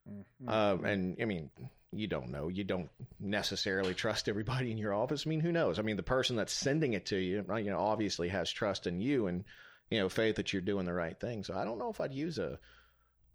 Mhm. 0.10 0.50
um, 0.50 0.84
and 0.84 1.16
I 1.22 1.26
mean, 1.26 1.52
you 1.92 2.08
don't 2.08 2.32
know, 2.32 2.50
you 2.50 2.64
don't 2.64 2.90
necessarily 3.20 3.94
trust 3.94 4.28
everybody 4.28 4.72
in 4.72 4.78
your 4.78 4.94
office. 4.94 5.24
I 5.26 5.30
mean, 5.30 5.40
who 5.40 5.52
knows? 5.52 5.80
I 5.80 5.82
mean, 5.82 5.98
the 5.98 6.04
person 6.04 6.36
that's 6.36 6.54
sending 6.54 6.94
it 6.94 7.08
to 7.08 7.18
you, 7.18 7.44
right, 7.48 7.64
you 7.64 7.72
know, 7.72 7.80
obviously 7.80 8.30
has 8.30 8.52
trust 8.52 8.88
in 8.88 9.00
you 9.00 9.28
and 9.28 9.46
you 9.90 10.00
know 10.00 10.10
faith 10.10 10.36
that 10.36 10.52
you're 10.52 10.62
doing 10.62 10.86
the 10.86 10.94
right 10.94 11.18
thing. 11.20 11.44
So 11.44 11.56
I 11.56 11.64
don't 11.64 11.80
know 11.80 11.90
if 11.90 12.02
I'd 12.02 12.14
use 12.14 12.38
a 12.38 12.60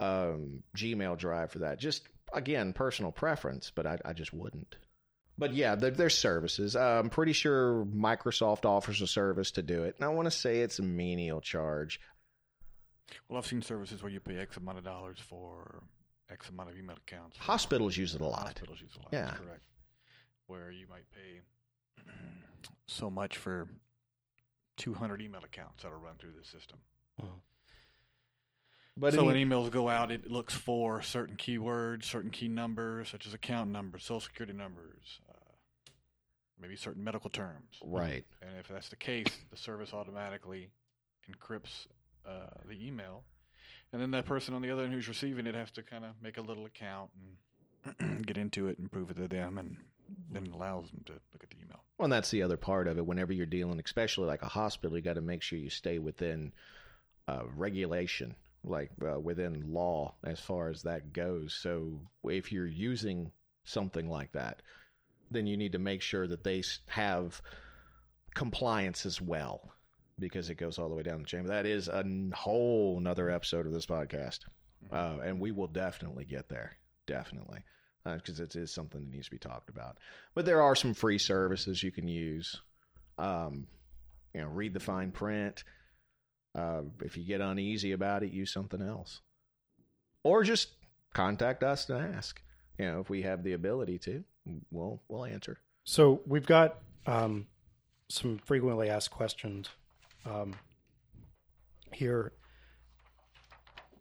um, 0.01 0.63
Gmail 0.77 1.19
drive 1.19 1.51
for 1.53 1.61
that. 1.61 1.79
Just 1.79 2.03
again, 2.33 2.73
personal 2.73 3.13
preference, 3.13 3.73
but 3.75 3.87
I, 3.87 3.99
I 4.05 4.13
just 4.13 4.33
wouldn't. 4.33 4.77
But 5.39 5.55
yeah, 5.55 5.75
there, 5.75 5.91
there's 5.91 6.17
services. 6.17 6.77
Uh, 6.77 7.01
I'm 7.03 7.09
pretty 7.09 7.33
sure 7.33 7.87
Microsoft 7.87 8.67
offers 8.67 9.01
a 9.01 9.07
service 9.07 9.53
to 9.53 9.63
do 9.63 9.85
it, 9.85 9.97
and 9.99 10.05
I 10.05 10.09
want 10.09 10.27
to 10.27 10.31
say 10.31 10.61
it's 10.61 10.79
a 10.79 10.83
menial 10.83 11.41
charge. 11.41 12.01
Well, 13.29 13.39
I've 13.39 13.47
seen 13.47 13.63
services 13.63 14.03
where 14.03 14.13
you 14.13 14.21
pay 14.21 14.37
X 14.37 14.57
amount 14.57 14.79
of 14.79 14.85
dollars 14.85 15.19
for 15.19 15.83
X 16.33 16.49
amount 16.49 16.71
of 16.71 16.79
email 16.79 16.97
accounts. 16.97 17.37
Hospitals 17.39 17.97
use 17.97 18.15
it 18.15 18.21
a 18.21 18.27
lot. 18.27 18.41
Hospitals 18.45 18.81
use 18.81 18.91
it 18.95 19.01
a 19.01 19.03
lot. 19.03 19.13
Yeah. 19.13 19.25
That's 19.27 19.39
correct. 19.41 19.63
Where 20.47 20.71
you 20.71 20.87
might 20.89 21.05
pay 21.13 21.41
so 22.87 23.11
much 23.11 23.37
for 23.37 23.69
200 24.79 25.21
email 25.21 25.43
accounts 25.45 25.83
that 25.83 25.91
are 25.93 25.99
run 25.99 26.15
through 26.19 26.33
the 26.39 26.45
system. 26.45 26.79
But 28.97 29.15
so 29.15 29.21
in- 29.21 29.27
when 29.27 29.37
emails 29.37 29.71
go 29.71 29.89
out, 29.89 30.11
it 30.11 30.31
looks 30.31 30.55
for 30.55 31.01
certain 31.03 31.37
keywords, 31.37 32.05
certain 32.05 32.31
key 32.31 32.49
numbers, 32.49 33.09
such 33.09 33.27
as 33.27 33.33
account 33.33 33.71
numbers, 33.71 34.03
social 34.05 34.21
security 34.21 34.53
numbers, 34.53 35.21
uh, 35.31 35.51
maybe 36.61 36.77
certain 36.77 37.03
medical 37.03 37.31
terms. 37.31 37.79
right, 37.83 38.25
And 38.43 38.51
if 38.59 38.69
that's 38.69 38.91
the 38.91 38.97
case, 38.97 39.27
the 39.51 39.57
service 39.57 39.95
automatically 39.95 40.69
encrypts 41.31 41.87
uh, 42.27 42.49
the 42.69 42.87
email. 42.87 43.25
And 43.93 44.01
then 44.01 44.11
that 44.13 44.25
person 44.25 44.55
on 44.55 44.63
the 44.63 44.71
other 44.71 44.85
end 44.85 44.93
who's 44.93 45.09
receiving 45.09 45.47
it 45.47 45.55
has 45.55 45.71
to 45.73 45.83
kind 45.83 46.05
of 46.05 46.13
make 46.23 46.39
a 46.39 46.43
little 46.43 46.65
account 46.65 47.11
and 47.99 48.27
get 48.27 48.39
into 48.39 48.69
it 48.69 48.79
and 48.79 48.91
prove 48.91 49.11
it 49.11 49.17
to 49.17 49.29
them, 49.29 49.59
and 49.59 49.77
then 50.31 50.47
allows 50.53 50.91
them 50.91 51.03
to 51.07 51.13
look 51.13 51.43
at 51.43 51.51
the 51.51 51.57
email. 51.57 51.83
Well, 51.99 52.05
and 52.05 52.13
that's 52.13 52.31
the 52.31 52.43
other 52.43 52.57
part 52.57 52.89
of 52.89 52.97
it. 52.99 53.07
Whenever 53.07 53.33
you're 53.33 53.47
dealing, 53.47 53.81
especially 53.85 54.27
like 54.27 54.43
a 54.43 54.49
hospital, 54.49 54.97
you 54.97 55.03
got 55.03 55.15
to 55.15 55.21
make 55.21 55.43
sure 55.43 55.59
you 55.59 55.71
stay 55.71 55.99
within 55.99 56.53
uh, 57.29 57.43
regulation, 57.55 58.35
like 58.65 58.91
uh, 59.05 59.21
within 59.21 59.73
law, 59.73 60.15
as 60.25 60.41
far 60.41 60.69
as 60.69 60.83
that 60.83 61.13
goes. 61.13 61.55
So 61.61 62.01
if 62.25 62.53
you're 62.53 62.67
using 62.67 63.31
something 63.65 64.09
like 64.09 64.33
that, 64.33 64.63
then 65.31 65.47
you 65.47 65.57
need 65.57 65.73
to 65.73 65.79
make 65.79 66.03
sure 66.03 66.27
that 66.27 66.45
they 66.45 66.63
have 66.87 67.41
compliance 68.35 69.07
as 69.07 69.21
well, 69.21 69.73
because 70.29 70.51
it 70.51 70.55
goes 70.55 70.79
all 70.79 70.89
the 70.89 70.95
way 70.95 71.03
down 71.03 71.21
the 71.21 71.27
chain. 71.27 71.43
But 71.43 71.51
that 71.51 71.67
is 71.67 71.89
a 71.89 72.05
whole 72.35 72.99
nother 73.01 73.31
episode 73.31 73.67
of 73.67 73.73
this 73.73 73.87
podcast, 73.87 74.41
uh, 74.91 75.19
and 75.23 75.39
we 75.39 75.51
will 75.51 75.69
definitely 75.69 76.25
get 76.25 76.49
there. 76.49 76.77
Definitely 77.07 77.65
because 78.05 78.41
it 78.41 78.57
is 78.57 78.73
something 78.73 79.01
that 79.01 79.11
needs 79.11 79.27
to 79.27 79.31
be 79.31 79.39
talked 79.39 79.69
about. 79.69 79.99
But 80.35 80.45
there 80.45 80.63
are 80.63 80.75
some 80.75 80.95
free 80.95 81.19
services 81.19 81.83
you 81.83 81.93
can 81.93 82.09
use. 82.09 82.61
Um, 83.19 83.67
you 84.35 84.41
know, 84.41 84.49
read 84.49 84.75
the 84.75 84.81
fine 84.81 85.13
print. 85.13 85.63
Uh, 86.55 86.83
if 87.03 87.17
you 87.17 87.25
get 87.25 87.41
uneasy 87.41 87.93
about 87.93 88.23
it, 88.23 88.33
use 88.33 88.53
something 88.53 88.83
else, 88.83 89.21
or 90.23 90.43
just 90.43 90.71
contact 91.15 91.63
us 91.63 91.89
and 91.89 92.15
ask. 92.15 92.43
You 92.79 92.87
know, 92.87 93.01
if 93.01 93.09
we 93.09 93.23
have 93.23 93.43
the 93.43 93.53
ability 93.53 93.99
to, 94.01 94.25
we'll 94.71 95.01
we'll 95.09 95.25
answer. 95.25 95.59
So 95.85 96.21
we've 96.27 96.47
got 96.47 96.79
um, 97.07 97.47
some 98.09 98.39
frequently 98.39 98.91
asked 98.91 99.11
questions 99.11 99.69
um, 100.25 100.55
here. 101.93 102.33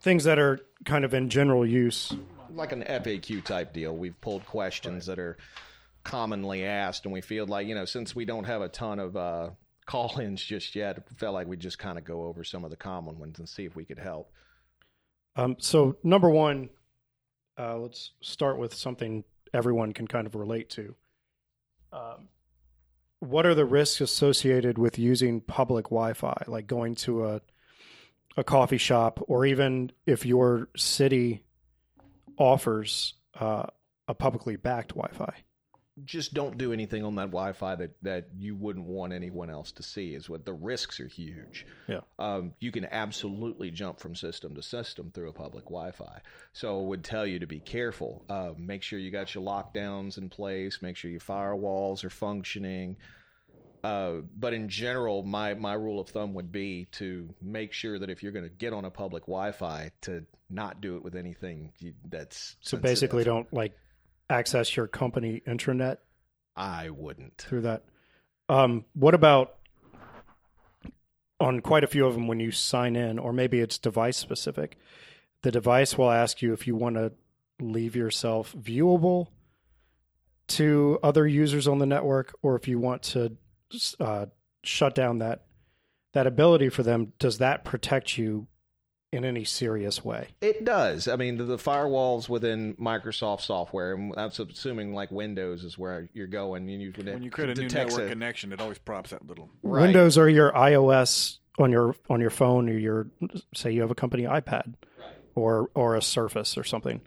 Things 0.02 0.24
that 0.24 0.40
are 0.40 0.60
kind 0.86 1.06
of 1.06 1.14
in 1.14 1.30
general 1.30 1.66
use. 1.66 2.14
like 2.54 2.72
an 2.72 2.84
FAQ 2.84 3.44
type 3.44 3.74
deal. 3.74 3.96
We've 3.96 4.20
pulled 4.20 4.46
questions 4.46 5.06
that 5.06 5.20
are 5.20 5.38
commonly 6.04 6.66
asked, 6.66 7.06
and 7.06 7.14
we 7.14 7.22
feel 7.22 7.46
like 7.46 7.68
you 7.68 7.76
know 7.76 7.86
since 7.86 8.16
we 8.16 8.26
don't 8.26 8.46
have 8.46 8.62
a 8.62 8.68
ton 8.68 9.00
of 9.00 9.16
uh, 9.16 9.50
call-ins 9.86 10.44
just 10.44 10.76
yet, 10.76 10.98
it 10.98 11.04
felt 11.18 11.34
like 11.34 11.48
we 11.48 11.58
just 11.58 11.78
kind 11.80 11.98
of 11.98 12.04
go 12.04 12.24
over 12.24 12.44
some 12.44 12.64
of 12.64 12.72
the 12.72 12.78
common 12.78 13.20
ones 13.20 13.40
and 13.40 13.48
see 13.48 13.66
if 13.66 13.76
we 13.76 13.86
could 13.86 14.00
help. 14.00 14.32
Um, 15.36 15.56
so 15.60 15.98
number 16.04 16.30
one, 16.30 16.70
uh, 17.58 17.78
let's 17.78 18.12
start 18.22 18.58
with 18.58 18.74
something 18.74 19.24
everyone 19.54 19.94
can 19.94 20.08
kind 20.08 20.28
of 20.28 20.36
relate 20.36 20.70
to. 20.72 20.96
Um, 21.94 22.30
what 23.22 23.46
are 23.46 23.56
the 23.56 23.66
risks 23.66 24.02
associated 24.02 24.78
with 24.80 24.98
using 25.00 25.42
public 25.42 25.86
Wi-Fi, 25.86 26.44
like 26.48 26.68
going 26.68 26.96
to 26.96 27.26
a 27.26 27.42
a 28.38 28.44
coffee 28.44 28.78
shop, 28.78 29.20
or 29.28 29.46
even 29.46 29.92
if 30.06 30.26
your 30.26 30.70
city 30.76 31.44
offers 32.38 33.14
uh, 33.40 33.66
a 34.08 34.14
publicly 34.14 34.56
backed 34.56 34.96
Wi-Fi. 34.96 35.44
Just 36.06 36.34
don't 36.34 36.58
do 36.58 36.72
anything 36.72 37.04
on 37.04 37.16
that 37.16 37.28
Wi-Fi 37.32 37.76
that 37.76 37.92
that 38.02 38.30
you 38.38 38.56
wouldn't 38.56 38.86
want 38.86 39.14
anyone 39.14 39.50
else 39.50 39.74
to 39.74 39.84
see. 39.84 40.16
Is 40.16 40.30
what 40.30 40.46
the 40.46 40.54
risks 40.54 41.00
are 41.00 41.08
huge. 41.08 41.66
Yeah. 41.88 42.00
um, 42.18 42.54
you 42.60 42.72
can 42.72 42.86
absolutely 42.86 43.72
jump 43.72 44.00
from 44.00 44.16
system 44.16 44.56
to 44.56 44.62
system 44.62 45.12
through 45.14 45.30
a 45.30 45.34
public 45.34 45.66
Wi-Fi. 45.66 46.22
So 46.54 46.80
I 46.80 46.84
would 46.84 47.04
tell 47.04 47.28
you 47.28 47.40
to 47.40 47.48
be 47.48 47.60
careful. 47.60 48.24
Uh, 48.30 48.52
make 48.58 48.84
sure 48.84 49.00
you 49.00 49.12
got 49.12 49.36
your 49.36 49.44
lockdowns 49.44 50.18
in 50.18 50.30
place. 50.30 50.80
Make 50.82 50.96
sure 50.96 51.12
your 51.12 51.20
firewalls 51.20 52.04
are 52.04 52.10
functioning. 52.10 52.96
Uh, 53.84 54.22
but 54.38 54.54
in 54.54 54.70
general, 54.70 55.24
my, 55.24 55.56
my 55.56 55.74
rule 55.74 56.00
of 56.00 56.08
thumb 56.10 56.36
would 56.36 56.52
be 56.52 56.88
to 56.92 57.34
make 57.42 57.74
sure 57.74 57.98
that 57.98 58.12
if 58.12 58.22
you're 58.22 58.32
going 58.32 58.46
to 58.46 58.56
get 58.56 58.74
on 58.74 58.86
a 58.86 58.92
public 58.92 59.24
Wi-Fi, 59.24 59.92
to 60.02 60.24
not 60.52 60.82
do 60.82 60.98
it 60.98 61.04
with 61.04 61.16
anything 61.16 61.72
that's 62.08 62.58
So 62.62 62.78
sensitive. 62.78 62.82
basically, 62.84 63.24
don't 63.24 63.52
like 63.52 63.74
access 64.32 64.76
your 64.76 64.88
company 64.88 65.42
intranet 65.46 65.98
I 66.56 66.90
wouldn't. 66.90 67.38
through 67.38 67.62
that. 67.62 67.84
Um, 68.50 68.86
what 68.94 69.14
about 69.14 69.56
on 71.40 71.60
quite 71.60 71.84
a 71.84 71.88
few 71.88 72.06
of 72.06 72.14
them 72.14 72.28
when 72.28 72.40
you 72.40 72.52
sign 72.52 72.96
in, 72.96 73.20
or 73.20 73.34
maybe 73.34 73.60
it's 73.60 73.78
device 73.78 74.18
specific? 74.18 74.78
The 75.44 75.52
device 75.52 75.98
will 75.98 76.12
ask 76.12 76.42
you 76.42 76.54
if 76.54 76.68
you 76.68 76.76
want 76.76 76.96
to 76.96 77.14
leave 77.60 77.96
yourself 77.96 78.54
viewable 78.54 79.28
to 80.50 81.00
other 81.02 81.28
users 81.28 81.68
on 81.68 81.80
the 81.80 81.86
network, 81.86 82.36
or 82.42 82.56
if 82.56 82.68
you 82.68 82.80
want 82.80 83.04
to 83.04 83.38
uh, 84.00 84.26
shut 84.64 84.96
down 84.96 85.20
that 85.20 85.46
that 86.14 86.28
ability 86.28 86.70
for 86.70 86.84
them. 86.84 87.14
Does 87.20 87.38
that 87.38 87.64
protect 87.64 88.18
you 88.18 88.48
in 89.12 89.26
any 89.26 89.44
serious 89.44 90.04
way? 90.06 90.30
It 90.40 90.64
does. 90.64 91.08
I 91.08 91.16
mean, 91.18 91.38
the, 91.38 91.44
the 91.44 91.58
firewalls 91.58 92.30
within 92.30 92.76
Microsoft 92.76 93.42
software, 93.42 93.94
and 93.94 94.14
I'm 94.18 94.30
assuming 94.30 94.94
like 94.94 95.12
Windows 95.12 95.64
is 95.64 95.78
where 95.78 96.10
you're 96.14 96.28
going. 96.28 96.70
And 96.70 96.82
you, 96.82 96.94
When 96.96 97.22
you 97.24 97.30
create 97.30 97.58
a 97.58 97.62
new 97.62 97.68
network 97.68 98.04
a- 98.04 98.10
connection, 98.10 98.54
it 98.54 98.62
always 98.62 98.78
props 98.78 99.10
that 99.10 99.28
little. 99.28 99.50
Right. 99.64 99.82
Windows 99.84 100.18
or 100.18 100.30
your 100.30 100.52
iOS 100.54 101.40
on 101.60 101.72
your 101.72 101.96
on 102.10 102.22
your 102.22 102.30
phone 102.30 102.70
or 102.70 102.78
your 102.78 103.08
say 103.54 103.72
you 103.72 103.82
have 103.82 103.92
a 103.92 103.96
company 103.96 104.24
iPad 104.24 104.76
or 105.36 105.70
or 105.76 105.96
a 105.96 106.02
Surface 106.02 106.58
or 106.58 106.64
something. 106.64 107.02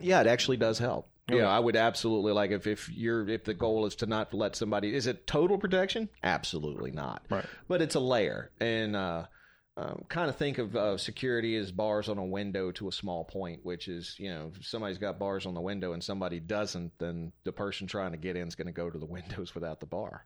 Yeah, 0.00 0.20
it 0.20 0.26
actually 0.26 0.56
does 0.56 0.78
help. 0.78 1.08
Okay. 1.30 1.38
Yeah, 1.38 1.48
I 1.48 1.60
would 1.60 1.76
absolutely 1.76 2.32
like 2.32 2.50
if 2.50 2.66
if 2.66 2.88
you're 2.88 3.28
if 3.28 3.44
the 3.44 3.54
goal 3.54 3.86
is 3.86 3.94
to 3.96 4.06
not 4.06 4.34
let 4.34 4.56
somebody 4.56 4.94
is 4.94 5.06
it 5.06 5.28
total 5.28 5.58
protection? 5.58 6.08
Absolutely 6.24 6.90
not. 6.90 7.24
Right. 7.30 7.44
But 7.68 7.82
it's 7.82 7.94
a 7.94 8.00
layer, 8.00 8.50
and 8.60 8.96
uh, 8.96 9.26
um, 9.76 10.04
kind 10.08 10.28
of 10.28 10.36
think 10.36 10.58
of 10.58 10.76
uh, 10.76 10.98
security 10.98 11.56
as 11.56 11.72
bars 11.72 12.08
on 12.08 12.18
a 12.18 12.24
window 12.24 12.70
to 12.72 12.88
a 12.88 12.92
small 12.92 13.24
point, 13.24 13.60
which 13.62 13.88
is 13.88 14.16
you 14.18 14.30
know 14.30 14.52
if 14.54 14.66
somebody's 14.66 14.98
got 14.98 15.18
bars 15.18 15.46
on 15.46 15.54
the 15.54 15.60
window 15.60 15.92
and 15.92 16.02
somebody 16.02 16.40
doesn't, 16.40 16.92
then 16.98 17.32
the 17.44 17.52
person 17.52 17.86
trying 17.86 18.12
to 18.12 18.18
get 18.18 18.36
in 18.36 18.48
is 18.48 18.54
going 18.54 18.66
to 18.66 18.72
go 18.72 18.90
to 18.90 18.98
the 18.98 19.06
windows 19.06 19.54
without 19.54 19.80
the 19.80 19.86
bar. 19.86 20.24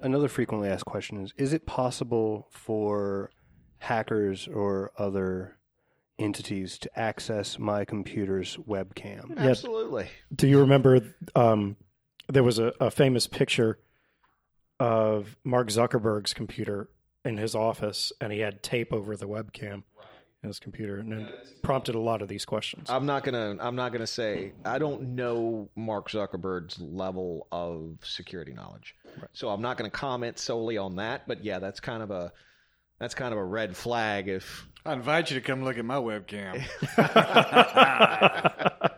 Another 0.00 0.28
frequently 0.28 0.68
asked 0.68 0.84
question 0.84 1.22
is 1.22 1.32
Is 1.36 1.52
it 1.52 1.66
possible 1.66 2.48
for 2.50 3.30
hackers 3.78 4.48
or 4.48 4.92
other 4.96 5.56
entities 6.18 6.78
to 6.78 6.98
access 6.98 7.58
my 7.58 7.84
computer's 7.84 8.56
webcam? 8.56 9.30
Yeah. 9.30 9.50
Absolutely. 9.50 10.08
Do 10.34 10.46
you 10.46 10.60
remember 10.60 11.00
um, 11.34 11.76
there 12.28 12.44
was 12.44 12.58
a, 12.58 12.72
a 12.80 12.90
famous 12.90 13.26
picture 13.26 13.78
of 14.80 15.36
Mark 15.44 15.68
Zuckerberg's 15.68 16.34
computer 16.34 16.88
in 17.24 17.36
his 17.36 17.54
office, 17.54 18.12
and 18.20 18.32
he 18.32 18.40
had 18.40 18.62
tape 18.62 18.92
over 18.92 19.16
the 19.16 19.28
webcam 19.28 19.82
in 20.42 20.48
his 20.48 20.58
computer, 20.58 20.98
and 20.98 21.12
it 21.12 21.62
prompted 21.62 21.94
a 21.94 22.00
lot 22.00 22.20
of 22.20 22.28
these 22.28 22.44
questions. 22.44 22.90
I'm 22.90 23.06
not 23.06 23.22
gonna. 23.22 23.56
I'm 23.60 23.76
not 23.76 23.92
gonna 23.92 24.06
say. 24.06 24.52
I 24.64 24.78
don't 24.78 25.14
know 25.14 25.68
Mark 25.76 26.10
Zuckerberg's 26.10 26.80
level 26.80 27.46
of 27.52 27.98
security 28.02 28.52
knowledge, 28.52 28.96
so 29.32 29.50
I'm 29.50 29.62
not 29.62 29.76
gonna 29.76 29.90
comment 29.90 30.38
solely 30.38 30.78
on 30.78 30.96
that. 30.96 31.28
But 31.28 31.44
yeah, 31.44 31.60
that's 31.60 31.80
kind 31.80 32.02
of 32.02 32.10
a 32.10 32.32
that's 32.98 33.14
kind 33.14 33.32
of 33.32 33.38
a 33.38 33.44
red 33.44 33.76
flag. 33.76 34.28
If 34.28 34.66
I 34.84 34.94
invite 34.94 35.30
you 35.30 35.38
to 35.38 35.46
come 35.46 35.64
look 35.64 35.78
at 35.78 35.84
my 35.84 35.96
webcam. 35.96 36.60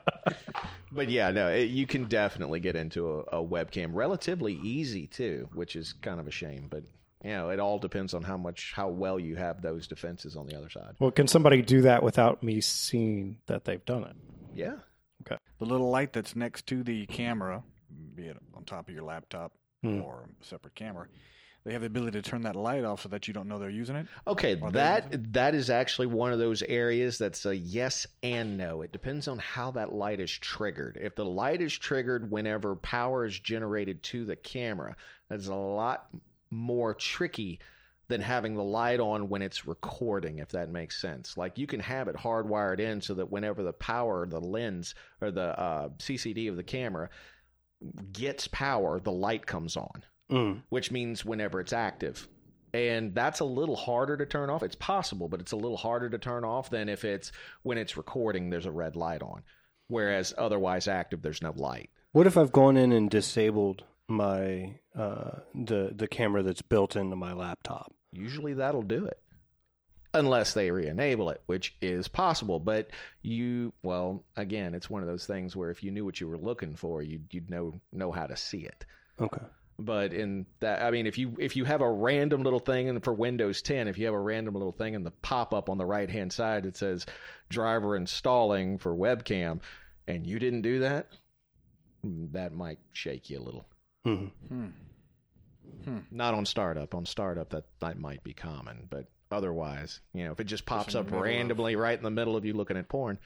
but 0.93 1.11
yeah, 1.11 1.31
no, 1.31 1.49
it, 1.49 1.69
you 1.69 1.87
can 1.87 2.05
definitely 2.05 2.61
get 2.61 2.75
into 2.75 3.11
a, 3.11 3.41
a 3.41 3.45
webcam 3.45 3.91
relatively 3.93 4.55
easy 4.63 5.07
too, 5.07 5.51
which 5.53 5.77
is 5.77 5.93
kind 5.93 6.21
of 6.21 6.27
a 6.27 6.31
shame. 6.31 6.69
But 6.71 6.85
you 7.25 7.31
know, 7.31 7.49
it 7.51 7.59
all 7.59 7.79
depends 7.79 8.15
on 8.15 8.23
how 8.23 8.37
much 8.37 8.73
how 8.77 8.89
well 8.89 9.19
you 9.19 9.35
have 9.37 9.63
those 9.63 9.89
defenses 9.89 10.37
on 10.37 10.47
the 10.47 10.57
other 10.57 10.69
side. 10.71 10.95
well, 11.01 11.11
can 11.11 11.27
somebody 11.27 11.63
do 11.63 11.83
that 11.83 12.03
without 12.03 12.43
me 12.43 12.61
seeing 12.61 13.39
that 13.47 13.65
they've 13.65 13.85
done 13.85 14.05
it? 14.05 14.17
Yeah. 14.55 14.75
Okay. 15.27 15.39
The 15.59 15.65
little 15.65 15.91
light 15.91 16.13
that's 16.13 16.37
next 16.37 16.67
to 16.69 16.83
the 16.83 17.07
camera, 17.07 17.63
be 18.15 18.27
it 18.27 18.37
on 18.55 18.65
top 18.65 18.89
of 18.89 18.95
your 18.95 19.05
laptop 19.05 19.53
Hmm. 19.83 20.01
or 20.01 20.29
a 20.41 20.45
separate 20.45 20.75
camera, 20.75 21.07
they 21.65 21.73
have 21.73 21.83
the 21.83 21.87
ability 21.89 22.21
to 22.21 22.29
turn 22.31 22.43
that 22.43 22.57
light 22.57 22.85
off 22.85 23.03
so 23.03 23.09
that 23.11 23.27
you 23.29 23.35
don't 23.35 23.49
know 23.49 23.59
they're 23.59 23.69
using 23.71 23.97
it. 23.97 24.07
Okay, 24.27 24.53
Are 24.61 24.71
they 24.71 24.79
that 24.79 25.33
that 25.35 25.55
is 25.55 25.69
actually 25.71 26.07
one 26.09 26.33
of 26.33 26.39
those 26.39 26.63
areas 26.63 27.17
that's 27.19 27.45
a 27.47 27.55
yes 27.57 28.07
and 28.23 28.57
no. 28.59 28.81
It 28.83 28.93
depends 28.93 29.29
on 29.29 29.39
how 29.39 29.71
that 29.73 29.93
light 29.93 30.21
is 30.21 30.31
triggered. 30.31 30.99
If 31.01 31.17
the 31.17 31.25
light 31.25 31.61
is 31.63 31.73
triggered 31.77 32.31
whenever 32.31 32.77
power 32.77 33.25
is 33.27 33.39
generated 33.39 34.03
to 34.05 34.25
the 34.27 34.37
camera, 34.37 34.97
that's 35.29 35.49
a 35.49 35.55
lot 35.55 36.07
more 36.55 36.95
tricky 36.95 37.61
than 38.09 38.21
having 38.21 38.55
the 38.55 38.63
light 38.63 39.01
on 39.01 39.29
when 39.31 39.41
it's 39.43 39.67
recording, 39.67 40.39
if 40.39 40.51
that 40.51 40.71
makes 40.71 41.01
sense. 41.01 41.37
Like 41.37 41.57
you 41.59 41.67
can 41.67 41.81
have 41.81 42.07
it 42.09 42.17
hardwired 42.17 42.79
in 42.79 43.01
so 43.01 43.15
that 43.15 43.31
whenever 43.33 43.63
the 43.63 43.73
power, 43.73 44.27
the 44.27 44.41
lens 44.41 44.95
or 45.23 45.31
the 45.31 45.59
uh, 45.59 45.89
CCD 45.99 46.49
of 46.51 46.57
the 46.57 46.63
camera 46.63 47.09
gets 48.13 48.49
power, 48.49 49.01
the 49.01 49.13
light 49.13 49.47
comes 49.47 49.77
on 49.77 50.05
Mm. 50.31 50.63
which 50.71 50.91
means 50.91 51.23
whenever 51.23 51.61
it's 51.61 51.75
active. 51.75 52.27
And 52.73 53.15
that's 53.15 53.41
a 53.41 53.45
little 53.45 53.77
harder 53.77 54.17
to 54.17 54.25
turn 54.25 54.49
off. 54.49 54.63
It's 54.63 54.75
possible, 54.75 55.29
but 55.29 55.41
it's 55.41 55.53
a 55.53 55.57
little 55.57 55.77
harder 55.77 56.09
to 56.09 56.19
turn 56.19 56.45
off 56.45 56.71
than 56.71 56.89
if 56.89 57.05
it's 57.05 57.31
when 57.63 57.77
it's 57.77 57.97
recording, 57.99 58.49
there's 58.49 58.65
a 58.65 58.73
red 58.73 58.97
light 58.97 59.23
on. 59.23 59.43
Whereas 59.89 60.33
otherwise 60.37 60.89
active, 60.89 61.21
there's 61.21 61.43
no 61.43 61.53
light. 61.55 61.91
What 62.13 62.27
if 62.27 62.39
I've 62.39 62.53
gone 62.53 62.79
in 62.79 62.91
and 62.91 63.11
disabled 63.11 63.85
my 64.09 64.75
uh, 64.97 65.39
the 65.55 65.93
the 65.95 66.09
camera 66.09 66.43
that's 66.43 66.63
built 66.63 66.97
into 66.97 67.17
my 67.17 67.33
laptop? 67.33 67.93
Usually 68.13 68.55
that'll 68.55 68.83
do 68.83 69.07
it. 69.07 69.19
Unless 70.13 70.55
they 70.55 70.71
re 70.71 70.87
enable 70.87 71.31
it, 71.31 71.43
which 71.47 71.75
is 71.83 72.07
possible. 72.07 72.61
But 72.61 72.91
you, 73.23 73.73
well, 73.83 74.25
again, 74.37 74.73
it's 74.75 74.89
one 74.89 75.03
of 75.03 75.09
those 75.09 75.27
things 75.27 75.57
where 75.57 75.71
if 75.71 75.83
you 75.83 75.91
knew 75.91 76.05
what 76.05 76.21
you 76.21 76.29
were 76.29 76.39
looking 76.39 76.77
for, 76.77 77.03
you'd, 77.03 77.27
you'd 77.33 77.51
know, 77.51 77.81
know 77.93 78.13
how 78.13 78.27
to 78.27 78.37
see 78.37 78.61
it. 78.61 78.87
Okay. 79.21 79.43
but 79.79 80.13
in 80.13 80.47
that 80.61 80.83
i 80.83 80.91
mean 80.91 81.07
if 81.07 81.19
you 81.19 81.37
if 81.39 81.55
you 81.57 81.65
have 81.65 81.81
a 81.81 81.91
random 81.91 82.43
little 82.43 82.59
thing 82.61 82.89
and 82.89 83.03
for 83.03 83.13
windows 83.13 83.63
10 83.63 83.87
if 83.89 83.97
you 83.99 84.07
have 84.07 84.15
a 84.15 84.19
random 84.21 84.55
little 84.55 84.73
thing 84.73 84.95
in 84.95 85.03
the 85.05 85.11
pop 85.11 85.53
up 85.55 85.69
on 85.69 85.79
the 85.79 85.87
right 85.87 86.11
hand 86.11 86.33
side 86.33 86.65
that 86.65 86.77
says 86.77 87.07
driver 87.49 87.95
installing 87.97 88.79
for 88.79 88.93
webcam 88.95 89.61
and 90.09 90.27
you 90.27 90.39
didn't 90.39 90.63
do 90.63 90.81
that 90.81 91.09
that 92.05 92.53
might 92.53 92.79
shake 92.93 93.31
you 93.31 93.39
a 93.39 93.43
little 93.43 93.67
hmm 94.05 94.27
Hmm. 95.85 95.99
not 96.11 96.33
on 96.35 96.47
startup 96.47 96.95
on 96.95 97.05
startup 97.05 97.51
that 97.51 97.65
that 97.81 97.99
might 97.99 98.23
be 98.25 98.33
common 98.33 98.87
but 98.89 99.07
otherwise 99.31 100.01
you 100.15 100.25
know 100.25 100.33
if 100.33 100.41
it 100.41 100.45
just 100.45 100.65
pops 100.65 100.89
in 100.89 100.93
the 100.95 100.99
up 101.01 101.05
middle 101.07 101.19
of- 101.19 101.25
randomly 101.25 101.77
right 101.77 101.97
in 101.99 102.05
the 102.05 102.11
middle 102.11 102.37
of 102.37 102.45
you 102.47 102.55
looking 102.55 102.77
at 102.79 102.89
porn 102.89 103.19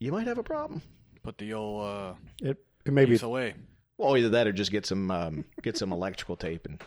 you 0.00 0.10
might 0.12 0.26
have 0.26 0.38
a 0.38 0.42
problem 0.42 0.82
Put 1.22 1.38
the 1.38 1.52
old 1.54 1.84
uh, 1.84 2.14
It 2.40 2.58
it 2.84 2.92
may 2.92 3.04
be 3.04 3.12
piece 3.12 3.22
away. 3.22 3.54
well 3.98 4.16
either 4.16 4.28
that 4.30 4.46
or 4.48 4.52
just 4.52 4.70
get 4.72 4.86
some 4.86 5.10
um, 5.10 5.44
get 5.62 5.76
some 5.76 5.92
electrical 5.92 6.36
tape 6.36 6.66
and 6.66 6.80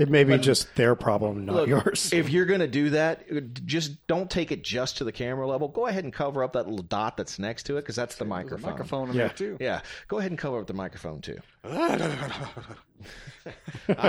it 0.00 0.08
may 0.08 0.24
be 0.24 0.32
But- 0.32 0.42
just 0.42 0.74
their 0.76 0.94
problem, 0.96 1.44
not 1.44 1.54
Look, 1.56 1.68
yours. 1.68 2.12
If 2.12 2.30
you're 2.30 2.46
going 2.46 2.60
to 2.60 2.66
do 2.66 2.90
that, 2.90 3.64
just 3.66 4.06
don't 4.06 4.30
take 4.30 4.50
it 4.50 4.64
just 4.64 4.98
to 4.98 5.04
the 5.04 5.12
camera 5.12 5.46
level. 5.46 5.68
Go 5.68 5.86
ahead 5.86 6.04
and 6.04 6.12
cover 6.12 6.42
up 6.42 6.54
that 6.54 6.66
little 6.68 6.84
dot 6.84 7.16
that's 7.16 7.38
next 7.38 7.64
to 7.64 7.76
it 7.76 7.82
because 7.82 7.96
that's 7.96 8.16
the 8.16 8.24
There's 8.24 8.30
a 8.30 8.34
microphone. 8.44 8.70
microphone 8.70 9.10
in 9.10 9.16
Yeah. 9.16 9.26
there 9.28 9.36
too. 9.36 9.56
Yeah, 9.60 9.80
go 10.08 10.18
ahead 10.18 10.30
and 10.32 10.38
cover 10.38 10.58
up 10.60 10.66
the 10.66 10.74
microphone 10.74 11.20
too. 11.20 11.38
I 11.64 11.96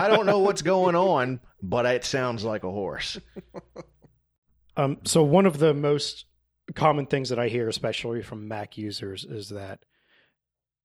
don't 0.10 0.26
know 0.26 0.40
what's 0.40 0.62
going 0.62 0.96
on, 0.96 1.40
but 1.62 1.86
it 1.86 2.06
sounds 2.06 2.44
like 2.44 2.64
a 2.64 2.72
horse. 2.72 3.20
Um, 4.78 4.98
so 5.04 5.24
one 5.24 5.46
of 5.46 5.58
the 5.60 5.74
most 5.74 6.26
common 6.76 7.06
things 7.06 7.30
that 7.30 7.40
I 7.40 7.50
hear, 7.50 7.68
especially 7.68 8.22
from 8.22 8.48
Mac 8.48 8.78
users, 8.78 9.26
is 9.26 9.50
that 9.50 9.80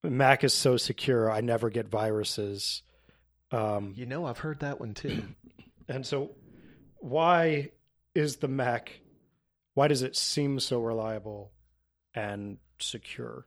Mac 0.02 0.44
is 0.44 0.54
so 0.54 0.76
secure. 0.76 1.30
I 1.30 1.40
never 1.40 1.70
get 1.70 1.88
viruses. 1.88 2.82
Um, 3.56 3.94
You 3.96 4.06
know, 4.06 4.26
I've 4.26 4.38
heard 4.38 4.60
that 4.60 4.80
one 4.80 4.94
too. 4.94 5.22
and 5.88 6.06
so, 6.06 6.32
why 6.98 7.70
is 8.14 8.36
the 8.36 8.48
Mac? 8.48 9.00
Why 9.74 9.88
does 9.88 10.02
it 10.02 10.16
seem 10.16 10.58
so 10.60 10.80
reliable 10.80 11.52
and 12.14 12.58
secure? 12.78 13.46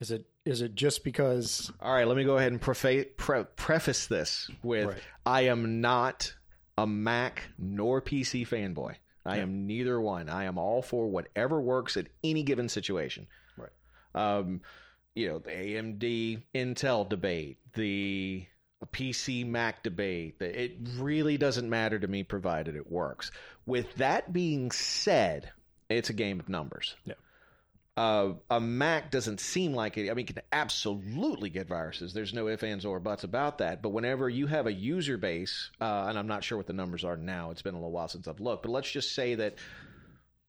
Is 0.00 0.10
it 0.10 0.26
is 0.44 0.60
it 0.60 0.74
just 0.74 1.02
because? 1.04 1.72
All 1.80 1.92
right, 1.92 2.06
let 2.06 2.16
me 2.16 2.24
go 2.24 2.36
ahead 2.36 2.52
and 2.52 2.60
prefa- 2.60 3.16
pre- 3.16 3.44
preface 3.56 4.06
this 4.06 4.50
with 4.62 4.88
Right. 4.88 5.02
I 5.24 5.40
am 5.42 5.80
not 5.80 6.34
a 6.78 6.86
Mac 6.86 7.42
nor 7.58 8.02
PC 8.02 8.46
fanboy. 8.46 8.96
I 9.24 9.38
am 9.38 9.66
neither 9.66 10.00
one. 10.00 10.28
I 10.28 10.44
am 10.44 10.56
all 10.56 10.82
for 10.82 11.08
whatever 11.08 11.60
works 11.60 11.96
at 11.96 12.06
any 12.22 12.44
given 12.44 12.68
situation. 12.68 13.26
Right. 13.56 13.72
Um, 14.14 14.60
you 15.16 15.28
know, 15.28 15.38
the 15.40 15.50
AMD 15.50 16.42
Intel 16.54 17.08
debate, 17.08 17.58
the 17.74 18.46
PC 18.92 19.46
Mac 19.46 19.82
debate, 19.82 20.36
it 20.40 20.76
really 20.98 21.36
doesn't 21.36 21.68
matter 21.68 21.98
to 21.98 22.06
me 22.06 22.22
provided 22.22 22.76
it 22.76 22.90
works. 22.90 23.30
With 23.66 23.94
that 23.96 24.32
being 24.32 24.70
said, 24.70 25.50
it's 25.88 26.10
a 26.10 26.14
game 26.14 26.40
of 26.40 26.48
numbers. 26.48 26.96
Yeah. 27.04 27.14
Uh, 27.96 28.34
a 28.50 28.60
Mac 28.60 29.10
doesn't 29.10 29.40
seem 29.40 29.72
like 29.72 29.96
it. 29.96 30.10
I 30.10 30.14
mean, 30.14 30.26
it 30.26 30.34
can 30.34 30.42
absolutely 30.52 31.48
get 31.48 31.66
viruses. 31.66 32.12
There's 32.12 32.34
no 32.34 32.46
ifs, 32.48 32.62
ands, 32.62 32.84
or 32.84 33.00
buts 33.00 33.24
about 33.24 33.58
that. 33.58 33.80
But 33.80 33.88
whenever 33.90 34.28
you 34.28 34.46
have 34.46 34.66
a 34.66 34.72
user 34.72 35.16
base, 35.16 35.70
uh, 35.80 36.06
and 36.08 36.18
I'm 36.18 36.26
not 36.26 36.44
sure 36.44 36.58
what 36.58 36.66
the 36.66 36.74
numbers 36.74 37.04
are 37.04 37.16
now, 37.16 37.52
it's 37.52 37.62
been 37.62 37.74
a 37.74 37.78
little 37.78 37.92
while 37.92 38.08
since 38.08 38.28
I've 38.28 38.40
looked, 38.40 38.64
but 38.64 38.72
let's 38.72 38.90
just 38.90 39.14
say 39.14 39.36
that 39.36 39.54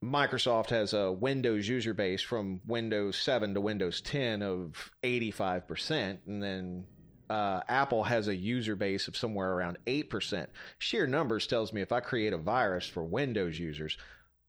Microsoft 0.04 0.72
has 0.72 0.94
a 0.94 1.12
Windows 1.12 1.68
user 1.68 1.94
base 1.94 2.22
from 2.22 2.60
Windows 2.68 3.18
7 3.18 3.54
to 3.54 3.62
Windows 3.62 4.02
10 4.02 4.44
of 4.44 4.92
85%, 5.02 6.18
and 6.28 6.44
then 6.44 6.86
uh, 7.30 7.62
Apple 7.68 8.04
has 8.04 8.28
a 8.28 8.36
user 8.36 8.76
base 8.76 9.08
of 9.08 9.18
somewhere 9.18 9.52
around 9.54 9.78
8%. 9.86 10.48
Sheer 10.80 11.08
numbers 11.08 11.46
tells 11.48 11.74
me 11.74 11.82
if 11.82 11.92
I 11.92 12.00
create 12.00 12.34
a 12.34 12.38
virus 12.38 12.88
for 12.88 13.04
Windows 13.04 13.60
users, 13.60 13.98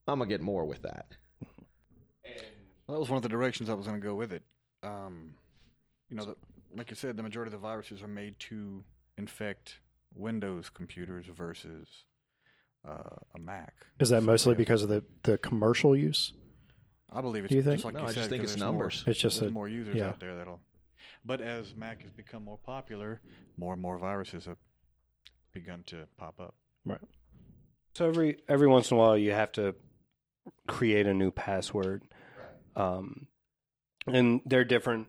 I'm 0.07 0.19
going 0.19 0.29
to 0.29 0.35
get 0.35 0.41
more 0.43 0.65
with 0.65 0.83
that. 0.83 1.07
Well, 2.87 2.95
that 2.97 3.01
was 3.01 3.09
one 3.11 3.17
of 3.19 3.23
the 3.23 3.29
directions 3.29 3.69
I 3.69 3.75
was 3.75 3.87
going 3.87 4.01
to 4.01 4.07
go 4.07 4.15
with 4.15 4.33
it. 4.33 4.43
Um, 4.83 5.35
you 6.09 6.17
know, 6.17 6.25
the, 6.25 6.37
like 6.77 6.91
you 6.91 6.97
said, 6.97 7.17
the 7.17 7.23
majority 7.23 7.49
of 7.49 7.53
the 7.61 7.67
viruses 7.67 8.03
are 8.03 8.09
made 8.09 8.39
to 8.41 8.83
infect 9.19 9.81
Windows 10.15 10.71
computers 10.71 11.27
versus 11.27 11.87
uh, 12.89 13.17
a 13.35 13.39
Mac. 13.39 13.75
Is 14.01 14.09
that 14.11 14.21
So, 14.23 14.27
mostly 14.27 14.53
yeah, 14.53 14.59
because 14.59 14.83
of 14.83 14.89
the, 14.89 15.05
the 15.25 15.37
commercial 15.39 15.95
use? 15.97 16.33
I 17.13 17.21
believe 17.21 17.45
it's 17.45 17.51
do 17.51 17.57
you 17.57 17.63
think? 17.63 17.77
just 17.77 17.85
like 17.87 17.95
No, 17.95 18.01
you 18.03 18.07
I 18.07 18.09
said. 18.11 18.15
just 18.17 18.29
think 18.31 18.43
'cause 18.43 18.53
it's 18.53 18.61
there's 18.61 18.73
more- 18.73 18.81
numbers. 18.81 19.05
It's 19.07 19.19
just 19.21 19.41
there's 19.41 19.51
a- 19.51 19.55
more 19.55 19.69
users 19.69 19.97
yeah. 19.97 20.09
out 20.09 20.21
there 20.21 20.37
that'll. 20.37 20.61
But 21.29 21.43
as 21.43 21.77
Mac 21.77 22.01
has 22.05 22.11
become 22.11 22.43
more 22.43 22.57
popular, 22.57 23.21
more 23.59 23.75
and 23.75 23.83
more 23.83 23.99
viruses 23.99 24.47
have 24.47 24.57
begun 25.53 25.83
to 25.89 26.07
pop 26.17 26.41
up. 26.41 26.55
Right. 26.87 26.99
So 27.95 28.09
every 28.09 28.39
every 28.49 28.67
once 28.67 28.91
in 28.91 28.97
a 28.97 29.01
while, 29.01 29.19
you 29.19 29.33
have 29.33 29.53
to 29.53 29.75
create 30.67 31.07
a 31.07 31.13
new 31.13 31.31
password, 31.31 32.05
um, 32.77 33.27
and 34.07 34.41
there 34.47 34.61
are 34.61 34.65
different 34.65 35.09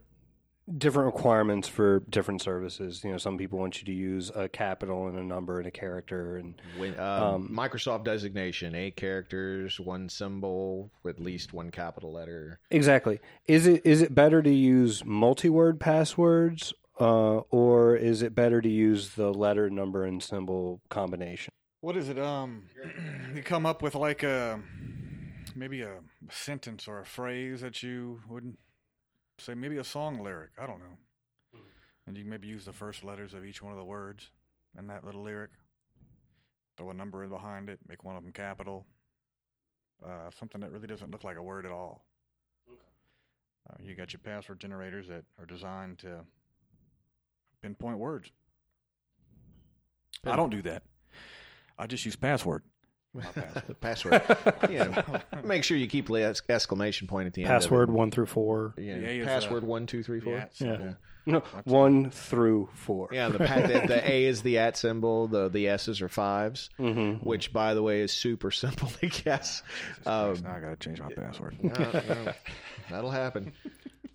different 0.78 1.14
requirements 1.14 1.68
for 1.68 2.02
different 2.10 2.42
services. 2.42 3.04
You 3.04 3.12
know, 3.12 3.18
some 3.18 3.38
people 3.38 3.60
want 3.60 3.80
you 3.80 3.86
to 3.86 3.92
use 3.92 4.32
a 4.36 4.48
capital 4.50 5.08
and 5.08 5.18
a 5.18 5.24
number 5.24 5.58
and 5.58 5.68
a 5.68 5.72
character, 5.72 6.38
and 6.38 6.62
When, 6.78 7.00
um, 7.00 7.24
Um, 7.24 7.50
Microsoft 7.50 8.04
designation, 8.04 8.76
eight 8.76 8.96
characters, 8.96 9.80
one 9.80 10.10
symbol, 10.10 10.92
at 11.08 11.20
least 11.20 11.54
one 11.54 11.72
capital 11.72 12.12
letter. 12.12 12.60
exactly. 12.70 13.20
Is 13.48 13.66
it 13.68 13.82
is 13.86 14.02
it 14.02 14.14
better 14.14 14.42
to 14.42 14.54
use 14.54 15.04
multi 15.06 15.50
word 15.50 15.80
passwords, 15.80 16.74
uh, 17.00 17.38
or 17.50 17.96
is 17.96 18.22
it 18.22 18.36
better 18.36 18.62
to 18.62 18.70
use 18.70 19.16
the 19.16 19.34
letter, 19.34 19.70
number, 19.70 20.04
and 20.06 20.22
symbol 20.22 20.82
combination? 20.90 21.52
What 21.82 21.96
is 21.96 22.10
it? 22.10 22.20
Um, 22.20 22.64
you 23.36 23.42
come 23.42 23.66
up 23.66 23.82
with 23.82 23.96
like 23.96 24.22
a 24.24 24.62
maybe 25.56 25.82
a 25.82 26.00
sentence 26.30 26.88
or 26.88 27.00
a 27.00 27.06
phrase 27.06 27.62
that 27.62 27.82
you 27.82 28.22
would 28.30 28.56
say, 29.40 29.54
maybe 29.54 29.78
a 29.78 29.84
song 29.84 30.24
lyric. 30.24 30.52
I 30.62 30.66
don't 30.68 30.80
know. 30.80 30.98
And 32.08 32.18
you 32.18 32.26
maybe 32.26 32.48
use 32.48 32.66
the 32.66 32.74
first 32.74 33.04
letters 33.04 33.34
of 33.34 33.46
each 33.46 33.62
one 33.62 33.72
of 33.72 33.78
the 33.78 33.86
words 33.86 34.32
in 34.78 34.88
that 34.88 35.06
little 35.06 35.24
lyric. 35.24 35.52
Throw 36.78 36.90
a 36.90 36.94
number 36.94 37.24
in 37.24 37.30
behind 37.30 37.70
it. 37.70 37.80
Make 37.88 38.04
one 38.04 38.16
of 38.16 38.24
them 38.24 38.32
capital. 38.32 38.86
Uh, 40.04 40.30
something 40.40 40.62
that 40.62 40.72
really 40.72 40.88
doesn't 40.88 41.12
look 41.12 41.24
like 41.24 41.38
a 41.38 41.44
word 41.44 41.66
at 41.66 41.72
all. 41.72 42.06
Uh, 43.70 43.76
you 43.84 43.96
got 43.96 44.14
your 44.14 44.22
password 44.24 44.60
generators 44.60 45.08
that 45.08 45.24
are 45.40 45.46
designed 45.46 46.00
to 46.00 46.22
pinpoint 47.62 47.98
words. 48.00 48.32
I 50.26 50.36
don't 50.36 50.50
do 50.50 50.62
that. 50.64 50.84
I 51.78 51.86
just 51.86 52.06
use 52.06 52.16
password. 52.16 52.64
Not 53.14 53.34
password. 53.82 54.22
Password. 54.24 54.56
yeah. 54.70 55.20
Make 55.44 55.64
sure 55.64 55.78
you 55.78 55.88
keep 55.88 56.08
the 56.08 56.36
exclamation 56.50 57.08
point 57.08 57.28
at 57.28 57.34
the 57.34 57.42
end. 57.44 57.50
Password 57.50 57.90
one 57.90 58.12
through 58.12 58.28
four. 58.28 58.74
it. 58.78 58.84
Yeah. 58.84 58.98
The 59.00 59.22
A 59.22 59.26
password 59.26 59.64
uh, 59.64 59.68
one 59.68 59.88
two 59.88 60.04
three 60.04 60.20
four. 60.20 60.34
Yeah, 60.34 60.46
Yeah. 60.60 60.78
symbol. 60.78 60.96
No, 61.26 61.44
one 61.66 62.10
through 62.12 62.70
four. 62.74 63.10
Yeah, 63.12 63.30
the, 63.30 63.38
the 63.40 63.84
the 63.88 64.10
A 64.12 64.26
is 64.26 64.42
the 64.42 64.58
at 64.60 64.78
symbol. 64.78 65.28
The 65.28 65.50
the 65.50 65.68
S's 65.68 66.02
are 66.02 66.08
fives, 66.10 66.70
Mm-hmm. 66.80 67.24
which 67.28 67.52
by 67.54 67.74
the 67.74 67.84
way 67.84 68.02
is 68.02 68.12
super 68.12 68.50
simple 68.52 68.88
to 68.88 69.08
guess. 69.08 69.62
Christ, 70.04 70.08
Um, 70.08 70.44
now 70.44 70.56
I 70.56 70.60
gotta 70.60 70.76
change 70.78 71.00
my 71.02 71.12
password. 71.14 71.58
no, 71.64 71.74
no, 71.74 72.34
that'll 72.90 73.12
happen. 73.12 73.52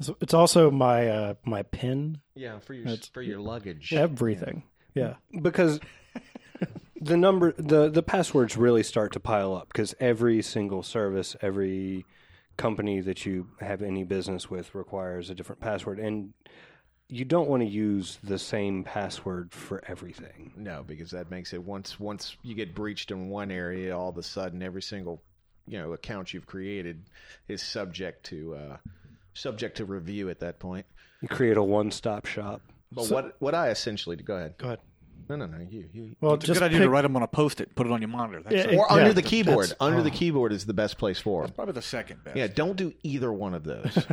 So 0.01 0.17
It's 0.21 0.35
also 0.35 0.71
my 0.73 1.09
uh, 1.09 1.35
my 1.45 1.63
pin. 1.63 2.19
Yeah, 2.35 2.59
for 2.61 2.75
your 2.75 2.85
That's- 2.87 3.07
for 3.09 3.23
your 3.23 3.39
luggage. 3.41 3.93
Everything. 3.93 4.65
Yeah. 4.95 5.15
because 5.43 5.79
the 7.05 7.17
number 7.17 7.53
the 7.59 7.89
the 7.89 8.03
passwords 8.03 8.57
really 8.57 8.83
start 8.83 9.13
to 9.13 9.21
pile 9.21 9.55
up 9.55 9.69
because 9.69 9.95
every 10.01 10.41
single 10.43 10.83
service 10.83 11.37
every 11.43 12.05
company 12.57 13.01
that 13.01 13.27
you 13.27 13.49
have 13.61 13.83
any 13.83 14.05
business 14.05 14.49
with 14.49 14.75
requires 14.75 15.29
a 15.31 15.35
different 15.35 15.61
password 15.61 15.99
and 15.99 16.33
you 17.09 17.25
don't 17.25 17.49
want 17.49 17.63
to 17.63 17.69
use 17.69 18.19
the 18.25 18.39
same 18.39 18.83
password 18.83 19.53
for 19.53 19.83
everything 19.87 20.53
No, 20.57 20.83
because 20.87 21.11
that 21.11 21.31
makes 21.31 21.53
it 21.53 21.63
once 21.63 22.01
once 22.01 22.37
you 22.43 22.55
get 22.55 22.75
breached 22.75 23.11
in 23.11 23.29
one 23.29 23.51
area, 23.51 23.97
all 23.97 24.09
of 24.09 24.17
a 24.17 24.23
sudden 24.23 24.63
every 24.63 24.83
single 24.83 25.23
you 25.67 25.79
know 25.79 25.93
account 25.93 26.33
you've 26.33 26.47
created 26.47 27.05
is 27.49 27.63
subject 27.63 28.25
to 28.27 28.55
uh, 28.55 28.77
subject 29.35 29.77
to 29.79 29.85
review 29.85 30.31
at 30.31 30.41
that 30.41 30.59
point. 30.59 30.87
you 31.21 31.29
create 31.29 31.57
a 31.57 31.63
one-stop 31.63 32.25
shop 32.27 32.63
But 32.91 33.09
what 33.11 33.37
what 33.41 33.55
I 33.55 33.69
essentially 33.69 34.17
go 34.17 34.37
ahead. 34.37 34.55
Go 34.59 34.67
ahead. 34.69 34.79
No, 35.29 35.37
no, 35.37 35.47
no. 35.47 35.59
You 35.59 35.89
you. 35.93 36.17
Well, 36.21 36.35
It's 36.35 36.49
a 36.49 36.53
good 36.53 36.63
idea 36.63 36.79
pick, 36.79 36.87
to 36.87 36.91
write 36.91 37.03
them 37.03 37.17
on 37.17 37.23
a 37.23 37.27
post-it, 37.27 37.75
put 37.75 37.87
it 37.87 37.93
on 37.93 38.01
your 38.03 38.09
monitor. 38.09 38.43
That's 38.43 38.67
Yeah, 38.67 38.73
a- 38.73 38.79
or 38.79 38.93
under 38.93 39.13
the 39.13 39.23
keyboard. 39.23 39.65
that's- 39.71 39.77
Under 39.81 40.03
the 40.03 40.11
oh. 40.11 40.15
keyboard 40.15 40.53
is 40.53 40.67
the 40.67 40.75
best 40.75 40.99
place 40.99 41.19
for 41.21 41.43
them. 41.43 41.53
probably 41.53 41.73
the 41.75 41.83
second 41.83 42.23
best. 42.25 42.37
Yeah, 42.37 42.47
don't 42.49 42.77
do 42.77 42.93
either 43.03 43.33
one 43.33 43.55
of 43.55 43.65
those. 43.65 44.07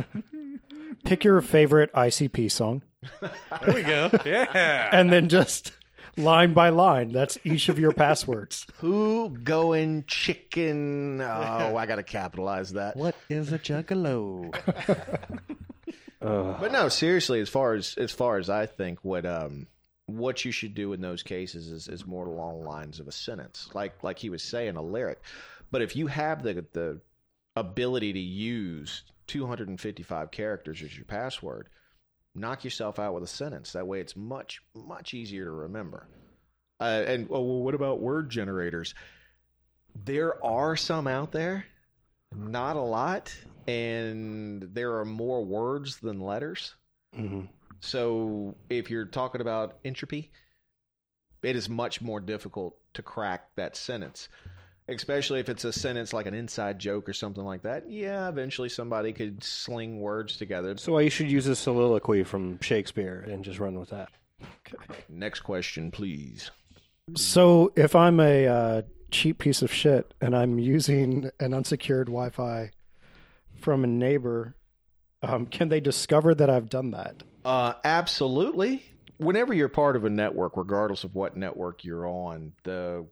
pick 1.04 1.24
your 1.24 1.40
favorite 1.40 1.92
ICP 1.94 2.50
song, 2.50 2.82
there 3.20 3.74
we 3.74 3.82
go. 3.82 4.10
Yeah. 4.24 4.88
and 4.92 5.12
then 5.12 5.28
just 5.28 5.72
line 6.16 6.52
by 6.54 6.68
line. 6.68 7.10
That's 7.12 7.38
each 7.44 7.68
of 7.68 7.78
your 7.78 7.92
passwords. 7.92 8.66
Who 8.76 9.30
going 9.30 10.04
chicken? 10.06 11.20
Oh, 11.20 11.76
I 11.76 11.86
got 11.86 11.96
to 11.96 12.02
capitalize 12.02 12.72
that. 12.74 12.96
what 12.96 13.14
is 13.28 13.52
a 13.52 13.58
juggalo? 13.58 14.54
uh, 16.20 16.54
But 16.60 16.70
no, 16.72 16.88
seriously, 16.88 17.40
as 17.40 17.48
far 17.48 17.74
as 17.74 17.94
as 17.98 18.12
far 18.12 18.38
as 18.38 18.48
I 18.48 18.66
think, 18.66 19.00
what 19.02 19.26
um 19.26 19.66
what 20.18 20.44
you 20.44 20.52
should 20.52 20.74
do 20.74 20.92
in 20.92 21.00
those 21.00 21.22
cases 21.22 21.68
is, 21.68 21.88
is 21.88 22.06
more 22.06 22.26
along 22.26 22.60
the 22.60 22.68
lines 22.68 23.00
of 23.00 23.08
a 23.08 23.12
sentence, 23.12 23.68
like 23.74 24.02
like 24.02 24.18
he 24.18 24.30
was 24.30 24.42
saying, 24.42 24.76
a 24.76 24.82
lyric. 24.82 25.20
But 25.70 25.82
if 25.82 25.96
you 25.96 26.06
have 26.06 26.42
the 26.42 26.64
the 26.72 27.00
ability 27.56 28.12
to 28.14 28.18
use 28.18 29.04
255 29.26 30.30
characters 30.30 30.82
as 30.82 30.96
your 30.96 31.04
password, 31.04 31.68
knock 32.34 32.64
yourself 32.64 32.98
out 32.98 33.14
with 33.14 33.22
a 33.22 33.28
sentence. 33.28 33.72
That 33.72 33.86
way, 33.86 34.00
it's 34.00 34.16
much 34.16 34.60
much 34.74 35.14
easier 35.14 35.44
to 35.44 35.50
remember. 35.50 36.06
Uh, 36.80 37.04
and 37.06 37.28
well, 37.28 37.44
what 37.44 37.74
about 37.74 38.00
word 38.00 38.30
generators? 38.30 38.94
There 40.04 40.42
are 40.44 40.74
some 40.76 41.06
out 41.06 41.32
there, 41.32 41.66
not 42.34 42.76
a 42.76 42.80
lot, 42.80 43.34
and 43.68 44.62
there 44.72 44.96
are 44.98 45.04
more 45.04 45.44
words 45.44 45.98
than 45.98 46.20
letters. 46.20 46.74
mhm. 47.16 47.48
So 47.82 48.56
if 48.70 48.90
you're 48.90 49.04
talking 49.04 49.40
about 49.40 49.78
entropy, 49.84 50.30
it 51.42 51.56
is 51.56 51.68
much 51.68 52.00
more 52.00 52.20
difficult 52.20 52.76
to 52.94 53.02
crack 53.02 53.48
that 53.56 53.76
sentence. 53.76 54.28
Especially 54.88 55.40
if 55.40 55.48
it's 55.48 55.64
a 55.64 55.72
sentence 55.72 56.12
like 56.12 56.26
an 56.26 56.34
inside 56.34 56.78
joke 56.78 57.08
or 57.08 57.12
something 57.12 57.44
like 57.44 57.62
that. 57.62 57.88
Yeah, 57.88 58.28
eventually 58.28 58.68
somebody 58.68 59.12
could 59.12 59.42
sling 59.44 60.00
words 60.00 60.36
together. 60.36 60.76
so 60.76 60.98
you 60.98 61.10
should 61.10 61.30
use 61.30 61.46
a 61.46 61.54
soliloquy 61.54 62.24
from 62.24 62.60
shakespeare 62.60 63.24
and 63.28 63.44
just 63.44 63.58
run 63.58 63.78
with 63.78 63.90
that 63.90 64.08
Okay. 64.42 65.04
Next 65.08 65.40
question, 65.40 65.90
please. 65.90 66.50
So 67.16 67.72
if 67.76 67.94
I'm 67.94 68.20
a 68.20 68.46
uh, 68.46 68.82
cheap 69.10 69.38
piece 69.38 69.62
of 69.62 69.72
shit 69.72 70.14
and 70.20 70.36
I'm 70.36 70.58
using 70.58 71.30
an 71.40 71.54
unsecured 71.54 72.06
Wi-Fi 72.06 72.70
from 73.60 73.84
a 73.84 73.88
neighbor, 73.88 74.54
um, 75.22 75.46
can 75.46 75.68
they 75.68 75.80
discover 75.80 76.34
that 76.34 76.50
I've 76.50 76.68
done 76.68 76.92
that? 76.92 77.22
Uh, 77.44 77.74
absolutely. 77.84 78.84
Whenever 79.18 79.54
you're 79.54 79.68
part 79.68 79.96
of 79.96 80.04
a 80.04 80.10
network, 80.10 80.56
regardless 80.56 81.04
of 81.04 81.14
what 81.14 81.36
network 81.36 81.84
you're 81.84 82.06
on, 82.06 82.52
the 82.64 83.06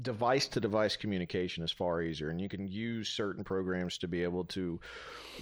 device 0.00 0.48
to 0.48 0.60
device 0.60 0.96
communication 0.96 1.64
is 1.64 1.72
far 1.72 2.02
easier, 2.02 2.30
and 2.30 2.40
you 2.40 2.48
can 2.48 2.68
use 2.68 3.08
certain 3.08 3.44
programs 3.44 3.98
to 3.98 4.08
be 4.08 4.22
able 4.22 4.44
to 4.44 4.80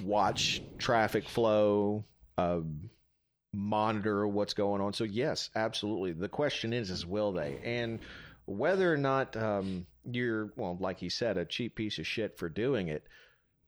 watch 0.04 0.62
traffic 0.78 1.28
flow, 1.28 2.04
um, 2.38 2.90
monitor 3.52 4.26
what's 4.26 4.54
going 4.54 4.80
on. 4.80 4.92
So 4.92 5.04
yes, 5.04 5.50
absolutely. 5.54 6.12
The 6.12 6.28
question 6.28 6.72
is, 6.72 6.90
is 6.90 7.04
will 7.04 7.32
they? 7.32 7.58
And 7.64 8.00
whether 8.46 8.92
or 8.92 8.96
not 8.96 9.36
um, 9.36 9.86
you're 10.10 10.52
well, 10.56 10.76
like 10.80 10.98
he 10.98 11.08
said, 11.08 11.36
a 11.36 11.44
cheap 11.44 11.74
piece 11.74 11.98
of 11.98 12.06
shit 12.06 12.38
for 12.38 12.48
doing 12.48 12.88
it. 12.88 13.04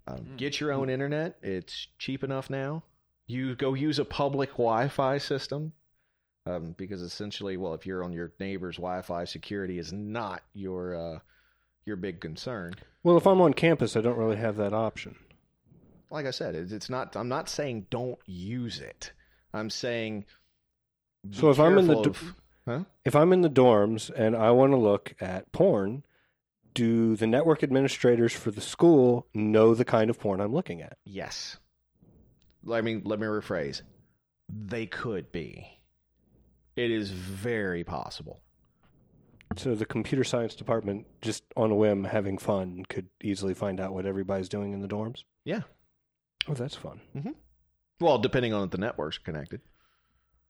Um, 0.06 0.26
Get 0.36 0.60
your 0.60 0.72
own 0.72 0.90
internet. 0.90 1.36
It's 1.42 1.88
cheap 1.98 2.22
enough 2.24 2.50
now. 2.50 2.82
You 3.26 3.54
go 3.54 3.72
use 3.74 3.98
a 3.98 4.04
public 4.04 4.50
Wi-Fi 4.50 5.18
system 5.18 5.72
um, 6.46 6.74
because 6.76 7.00
essentially, 7.00 7.56
well, 7.56 7.72
if 7.74 7.86
you're 7.86 8.04
on 8.04 8.12
your 8.12 8.32
neighbor's 8.38 8.76
Wi-Fi, 8.76 9.24
security 9.24 9.78
is 9.78 9.92
not 9.92 10.42
your 10.52 10.94
uh, 10.94 11.18
your 11.86 11.96
big 11.96 12.20
concern. 12.20 12.74
Well, 13.02 13.16
if 13.16 13.26
I'm 13.26 13.40
on 13.40 13.54
campus, 13.54 13.96
I 13.96 14.02
don't 14.02 14.18
really 14.18 14.36
have 14.36 14.56
that 14.56 14.74
option. 14.74 15.16
Like 16.10 16.26
I 16.26 16.30
said, 16.30 16.54
it's, 16.54 16.72
it's 16.72 16.90
not. 16.90 17.16
I'm 17.16 17.28
not 17.28 17.48
saying 17.48 17.86
don't 17.90 18.18
use 18.26 18.80
it. 18.80 19.12
I'm 19.54 19.70
saying. 19.70 20.26
be 21.28 21.36
So 21.38 21.50
if 21.50 21.58
I'm 21.58 21.78
in 21.78 21.86
the 21.86 21.94
careful 21.94 22.10
of- 22.10 22.34
huh? 22.66 22.84
If 23.06 23.16
I'm 23.16 23.32
in 23.32 23.40
the 23.40 23.50
dorms 23.50 24.10
and 24.14 24.36
I 24.36 24.50
want 24.50 24.72
to 24.72 24.76
look 24.76 25.14
at 25.20 25.50
porn, 25.52 26.04
do 26.74 27.16
the 27.16 27.26
network 27.26 27.62
administrators 27.62 28.32
for 28.32 28.50
the 28.50 28.60
school 28.60 29.26
know 29.32 29.74
the 29.74 29.84
kind 29.84 30.10
of 30.10 30.18
porn 30.18 30.40
I'm 30.40 30.52
looking 30.52 30.82
at? 30.82 30.98
Yes. 31.04 31.56
Let 32.64 32.84
me 32.84 33.00
let 33.04 33.18
me 33.20 33.26
rephrase. 33.26 33.82
They 34.48 34.87
could 34.87 35.32
be. 35.32 35.66
It 36.76 36.90
is 36.90 37.10
very 37.10 37.84
possible. 37.84 38.40
So 39.56 39.74
the 39.74 39.87
computer 39.87 40.24
science 40.24 40.54
department, 40.54 41.06
just 41.22 41.44
on 41.56 41.70
a 41.70 41.74
whim, 41.74 42.04
having 42.04 42.38
fun, 42.38 42.84
could 42.88 43.08
easily 43.22 43.54
find 43.54 43.80
out 43.80 43.92
what 43.92 44.06
everybody's 44.06 44.48
doing 44.48 44.72
in 44.72 44.80
the 44.80 44.88
dorms. 44.88 45.22
Yeah. 45.44 45.60
Oh, 46.48 46.54
that's 46.54 46.74
fun. 46.74 47.00
Mm-hmm. 47.16 47.30
Well, 48.00 48.18
depending 48.18 48.52
on 48.52 48.64
if 48.64 48.70
the 48.70 48.78
networks 48.78 49.18
connected. 49.18 49.60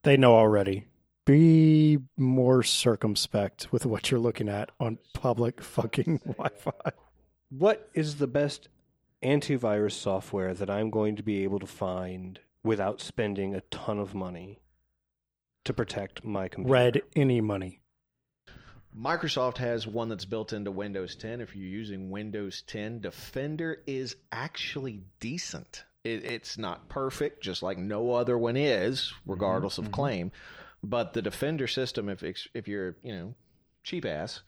They 0.03 0.17
know 0.17 0.35
already. 0.35 0.87
Be 1.25 1.97
more 2.17 2.61
circumspect 2.61 3.71
with 3.71 3.85
what 3.85 4.11
you're 4.11 4.19
looking 4.19 4.47
at 4.47 4.69
on 4.79 4.99
public 5.13 5.59
fucking 5.59 6.19
Wi-Fi. 6.25 6.91
What 7.49 7.89
is 7.95 8.17
the 8.17 8.27
best 8.27 8.69
antivirus 9.23 9.93
software 9.93 10.53
that 10.53 10.69
I'm 10.69 10.91
going 10.91 11.15
to 11.15 11.23
be 11.23 11.43
able 11.43 11.57
to 11.59 11.67
find 11.67 12.39
without 12.63 13.01
spending 13.01 13.55
a 13.55 13.61
ton 13.61 13.97
of 13.97 14.13
money 14.13 14.59
to 15.63 15.73
protect 15.73 16.23
my 16.23 16.47
computer? 16.47 16.71
Red 16.71 17.01
any 17.15 17.41
money. 17.41 17.81
Microsoft 18.95 19.57
has 19.57 19.85
one 19.85 20.09
that's 20.09 20.25
built 20.25 20.53
into 20.53 20.71
Windows 20.71 21.15
10. 21.15 21.41
If 21.41 21.55
you're 21.55 21.67
using 21.67 22.11
Windows 22.11 22.63
10, 22.67 23.01
Defender 23.01 23.79
is 23.87 24.15
actually 24.31 25.01
decent. 25.19 25.83
It, 26.03 26.23
it's 26.23 26.57
not 26.57 26.87
perfect, 26.87 27.43
just 27.43 27.63
like 27.63 27.77
no 27.77 28.13
other 28.13 28.37
one 28.37 28.55
is, 28.55 29.01
mm-hmm. 29.01 29.31
regardless 29.31 29.79
of 29.79 29.85
mm-hmm. 29.85 29.93
claim. 29.93 30.31
But 30.87 31.13
the 31.13 31.21
Defender 31.21 31.67
system, 31.67 32.09
if 32.09 32.23
if 32.53 32.67
you're 32.67 32.95
you 33.01 33.13
know 33.13 33.35
cheap 33.83 34.05
ass, 34.05 34.41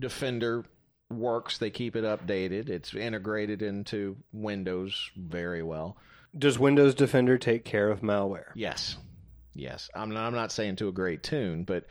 Defender 0.00 0.64
works. 1.10 1.58
They 1.58 1.70
keep 1.70 1.96
it 1.96 2.04
updated. 2.04 2.68
It's 2.68 2.94
integrated 2.94 3.62
into 3.62 4.16
Windows 4.32 5.10
very 5.16 5.62
well. 5.62 5.96
Does 6.36 6.58
Windows 6.58 6.94
Defender 6.94 7.38
take 7.38 7.64
care 7.64 7.90
of 7.90 8.00
malware? 8.00 8.50
Yes, 8.54 8.96
yes. 9.54 9.88
I'm 9.94 10.10
not, 10.10 10.26
I'm 10.26 10.34
not 10.34 10.52
saying 10.52 10.76
to 10.76 10.88
a 10.88 10.92
great 10.92 11.22
tune, 11.22 11.64
but 11.64 11.86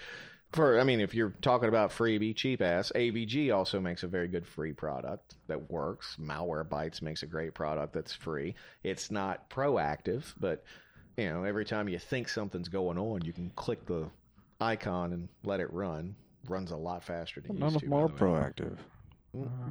for 0.51 0.79
I 0.79 0.83
mean, 0.83 0.99
if 0.99 1.13
you're 1.13 1.33
talking 1.41 1.69
about 1.69 1.91
freebie, 1.91 2.35
cheap 2.35 2.61
ass, 2.61 2.91
AVG 2.95 3.55
also 3.55 3.79
makes 3.79 4.03
a 4.03 4.07
very 4.07 4.27
good 4.27 4.47
free 4.47 4.73
product 4.73 5.35
that 5.47 5.69
works. 5.69 6.17
Malwarebytes 6.19 7.01
makes 7.01 7.23
a 7.23 7.27
great 7.27 7.53
product 7.53 7.93
that's 7.93 8.13
free. 8.13 8.55
It's 8.83 9.11
not 9.11 9.49
proactive, 9.49 10.33
but 10.39 10.63
you 11.17 11.29
know, 11.29 11.43
every 11.43 11.65
time 11.65 11.87
you 11.89 11.99
think 11.99 12.29
something's 12.29 12.69
going 12.69 12.97
on, 12.97 13.23
you 13.23 13.33
can 13.33 13.51
click 13.55 13.85
the 13.85 14.07
icon 14.59 15.13
and 15.13 15.29
let 15.43 15.59
it 15.59 15.71
run. 15.73 16.15
Runs 16.47 16.71
a 16.71 16.75
lot 16.77 17.03
faster 17.03 17.41
than 17.41 17.55
it 17.55 17.59
None 17.59 17.69
used 17.73 17.75
of 17.77 17.81
to. 17.83 17.87
more 17.89 18.07
by 18.09 18.15
the 18.17 18.25
way. 18.25 18.29
proactive. 18.39 18.77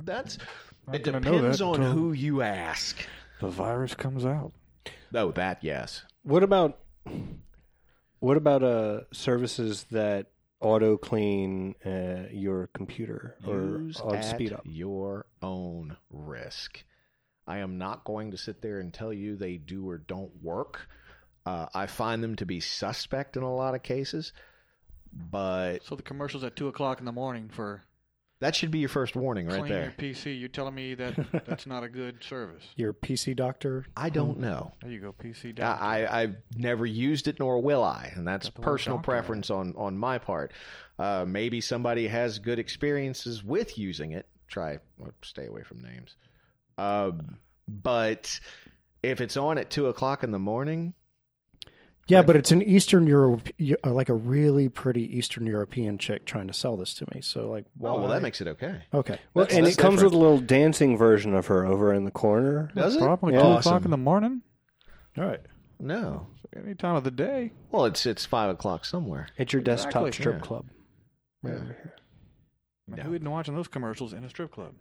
That's 0.04 0.38
Not 0.86 0.96
it 0.96 1.04
depends 1.04 1.58
that 1.58 1.64
on 1.64 1.80
who 1.80 2.12
you 2.12 2.42
ask. 2.42 2.98
The 3.40 3.48
virus 3.48 3.94
comes 3.94 4.24
out. 4.26 4.52
Oh, 5.14 5.30
that 5.32 5.62
yes. 5.62 6.02
What 6.22 6.42
about 6.42 6.78
what 8.18 8.36
about 8.36 8.62
uh 8.62 9.00
services 9.12 9.84
that 9.90 10.26
auto 10.60 10.96
clean 10.96 11.74
uh, 11.84 12.24
your 12.32 12.68
computer 12.68 13.36
or 13.46 13.80
Use 13.82 14.00
auto 14.00 14.16
at 14.16 14.24
speed 14.24 14.52
up? 14.52 14.62
your 14.64 15.26
own 15.42 15.96
risk. 16.10 16.82
I 17.46 17.58
am 17.58 17.76
not 17.78 18.04
going 18.04 18.30
to 18.30 18.38
sit 18.38 18.62
there 18.62 18.80
and 18.80 18.92
tell 18.92 19.12
you 19.12 19.36
they 19.36 19.56
do 19.58 19.88
or 19.88 19.98
don't 19.98 20.42
work. 20.42 20.88
Uh, 21.46 21.66
I 21.74 21.86
find 21.86 22.22
them 22.22 22.36
to 22.36 22.46
be 22.46 22.60
suspect 22.60 23.36
in 23.36 23.42
a 23.42 23.54
lot 23.54 23.74
of 23.74 23.82
cases, 23.82 24.32
but 25.12 25.84
So 25.84 25.94
the 25.94 26.02
commercials 26.02 26.42
at 26.44 26.56
two 26.56 26.68
o'clock 26.68 27.00
in 27.00 27.04
the 27.04 27.12
morning 27.12 27.50
for 27.52 27.82
that 28.40 28.54
should 28.54 28.70
be 28.70 28.80
your 28.80 28.88
first 28.88 29.14
warning 29.16 29.46
right 29.46 29.60
clean 29.60 29.72
there. 29.72 29.82
your 29.84 30.12
PC. 30.12 30.38
You're 30.38 30.48
telling 30.48 30.74
me 30.74 30.94
that 30.94 31.14
that's 31.46 31.66
not 31.66 31.84
a 31.84 31.88
good 31.88 32.22
service. 32.22 32.62
Your 32.76 32.92
PC 32.92 33.34
doctor. 33.36 33.86
I 33.96 34.10
don't 34.10 34.38
know. 34.38 34.72
There 34.82 34.90
you 34.90 35.00
go, 35.00 35.14
PC. 35.14 35.46
I, 35.46 35.52
down. 35.52 35.78
I, 35.80 36.22
I've 36.22 36.36
never 36.56 36.84
used 36.84 37.28
it, 37.28 37.38
nor 37.38 37.62
will 37.62 37.82
I, 37.82 38.12
and 38.14 38.26
that's 38.26 38.50
the 38.50 38.60
word 38.60 38.64
personal 38.64 38.98
doctor 38.98 39.10
preference 39.12 39.50
on 39.50 39.74
on 39.76 39.96
my 39.96 40.18
part. 40.18 40.52
Uh, 40.98 41.24
maybe 41.26 41.60
somebody 41.60 42.08
has 42.08 42.38
good 42.38 42.58
experiences 42.58 43.42
with 43.42 43.78
using 43.78 44.12
it. 44.12 44.26
Try 44.48 44.78
well, 44.98 45.12
stay 45.22 45.46
away 45.46 45.62
from 45.62 45.80
names. 45.80 46.16
Um, 46.76 47.38
but 47.68 48.40
if 49.02 49.20
it's 49.20 49.36
on 49.36 49.58
at 49.58 49.70
two 49.70 49.86
o'clock 49.86 50.22
in 50.22 50.32
the 50.32 50.38
morning, 50.38 50.92
Yeah, 52.06 52.20
but 52.22 52.36
it's 52.36 52.50
an 52.52 52.60
Eastern 52.62 53.06
Europe, 53.06 53.48
uh, 53.82 53.90
like 53.92 54.08
a 54.10 54.14
really 54.14 54.68
pretty 54.68 55.16
Eastern 55.16 55.46
European 55.46 55.96
chick 55.96 56.26
trying 56.26 56.46
to 56.48 56.52
sell 56.52 56.76
this 56.76 56.92
to 56.94 57.06
me. 57.14 57.22
So 57.22 57.48
like, 57.50 57.64
why? 57.78 57.90
oh 57.90 58.00
well, 58.00 58.08
that 58.08 58.20
makes 58.22 58.40
it 58.42 58.46
okay. 58.48 58.82
okay. 58.92 59.18
Well, 59.32 59.44
That's- 59.46 59.56
and 59.56 59.66
that's 59.66 59.76
it 59.76 59.80
comes 59.80 59.96
different. 59.96 60.12
with 60.12 60.20
a 60.20 60.22
little 60.22 60.38
dancing 60.40 60.98
version 60.98 61.34
of 61.34 61.46
her 61.46 61.64
over 61.66 61.94
in 61.94 62.04
the 62.04 62.10
corner. 62.10 62.70
Does 62.74 62.96
it? 62.96 63.00
Probably 63.00 63.32
Yeah. 63.34 63.40
two 63.40 63.46
Awesome. 63.46 63.70
o'clock 63.70 63.84
in 63.86 63.90
the 63.90 63.96
morning. 63.96 64.42
All 65.16 65.24
right. 65.24 65.40
No, 65.80 66.28
Any 66.56 66.74
time 66.74 66.94
of 66.94 67.04
the 67.04 67.10
day. 67.10 67.52
well, 67.70 67.84
it's 67.86 68.04
it's 68.06 68.24
five 68.26 68.50
o'clock 68.50 68.84
somewhere. 68.84 69.28
It's 69.38 69.52
your 69.52 69.62
desktop 69.62 70.06
Exactly, 70.06 70.12
strip 70.12 70.34
yeah. 70.36 70.40
club. 70.42 70.66
Yeah. 71.42 71.50
Right 71.50 71.56
over 71.56 71.64
here. 71.66 71.94
Man, 72.88 72.98
Yeah. 72.98 73.04
Who 73.04 73.14
isn't 73.14 73.30
watching 73.30 73.54
those 73.56 73.68
commercials 73.68 74.12
in 74.12 74.24
a 74.24 74.28
strip 74.28 74.52
club? 74.52 74.74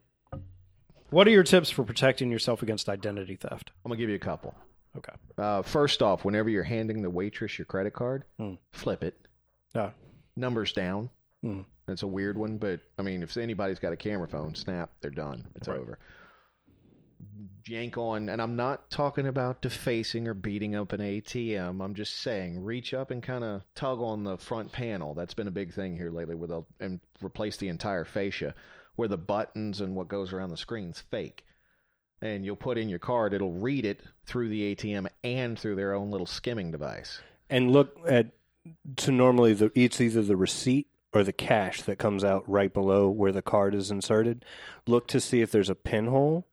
What 1.09 1.27
are 1.27 1.31
your 1.31 1.43
tips 1.43 1.69
for 1.69 1.83
protecting 1.83 2.31
yourself 2.31 2.61
against 2.63 2.89
identity 2.89 3.35
theft? 3.35 3.71
I'm 3.85 3.89
gonna 3.89 3.97
give 3.99 4.09
you 4.09 4.15
a 4.15 4.19
couple. 4.19 4.55
Okay. 4.97 5.13
Uh, 5.37 5.61
first 5.63 6.01
off, 6.01 6.23
whenever 6.23 6.49
you're 6.49 6.63
handing 6.63 7.01
the 7.01 7.09
waitress 7.09 7.57
your 7.57 7.65
credit 7.65 7.93
card, 7.93 8.23
Hmm. 8.37 8.55
flip 8.71 9.03
it. 9.03 9.15
Yeah. 9.73 9.91
Numbers 10.35 10.71
down. 10.73 11.09
Hmm. 11.41 11.61
That's 11.87 12.03
a 12.03 12.07
weird 12.07 12.37
one, 12.37 12.57
but 12.57 12.79
I 12.97 13.01
mean, 13.01 13.23
if 13.23 13.35
anybody's 13.37 13.79
got 13.79 13.91
a 13.93 13.97
camera 13.97 14.27
phone, 14.27 14.55
snap, 14.55 14.91
they're 15.01 15.11
done. 15.11 15.47
It's 15.55 15.67
Right. 15.67 15.79
over. 15.79 15.99
Yank 17.65 17.97
on, 17.97 18.27
and 18.29 18.41
I'm 18.41 18.55
not 18.57 18.89
talking 18.91 19.25
about 19.27 19.61
defacing 19.61 20.27
or 20.27 20.33
beating 20.33 20.75
up 20.75 20.91
an 20.91 20.99
ATM. 21.01 21.81
I'm 21.81 21.93
just 21.95 22.15
saying, 22.19 22.61
reach 22.63 22.93
up 22.93 23.09
and 23.09 23.23
kind 23.23 23.43
of 23.43 23.63
tug 23.73 23.99
on 23.99 24.23
the 24.23 24.37
front 24.37 24.71
panel. 24.73 25.13
That's 25.13 25.33
been 25.33 25.47
a 25.47 25.51
big 25.51 25.73
thing 25.73 25.95
here 25.95 26.11
lately, 26.11 26.35
where 26.35 26.47
they'll 26.49 26.67
and 26.81 26.99
replace 27.23 27.55
the 27.57 27.69
entire 27.69 28.03
fascia, 28.03 28.53
where 28.97 29.07
the 29.07 29.17
buttons 29.17 29.79
and 29.79 29.95
what 29.95 30.09
goes 30.09 30.33
around 30.33 30.49
the 30.49 30.57
screen's 30.57 30.99
fake. 30.99 31.45
And 32.23 32.45
you'll 32.45 32.55
put 32.55 32.77
in 32.77 32.87
your 32.87 32.99
card, 32.99 33.33
it'll 33.33 33.51
read 33.51 33.85
it 33.85 33.99
through 34.25 34.47
the 34.47 34.73
ATM 34.73 35.07
and 35.25 35.59
through 35.59 35.75
their 35.75 35.93
own 35.93 36.09
little 36.09 36.25
skimming 36.25 36.71
device. 36.71 37.19
And 37.49 37.71
look 37.71 37.99
at 38.07 38.27
to 38.95 39.11
normally 39.11 39.53
the 39.53 39.71
it's 39.75 39.99
either 39.99 40.21
the 40.21 40.37
receipt 40.37 40.87
or 41.11 41.23
the 41.23 41.33
cash 41.33 41.81
that 41.81 41.99
comes 41.99 42.23
out 42.23 42.49
right 42.49 42.73
below 42.73 43.09
where 43.09 43.33
the 43.33 43.41
card 43.41 43.75
is 43.75 43.91
inserted. 43.91 44.45
Look 44.87 45.07
to 45.09 45.19
see 45.19 45.41
if 45.41 45.51
there's 45.51 45.69
a 45.69 45.75
pinhole 45.75 46.47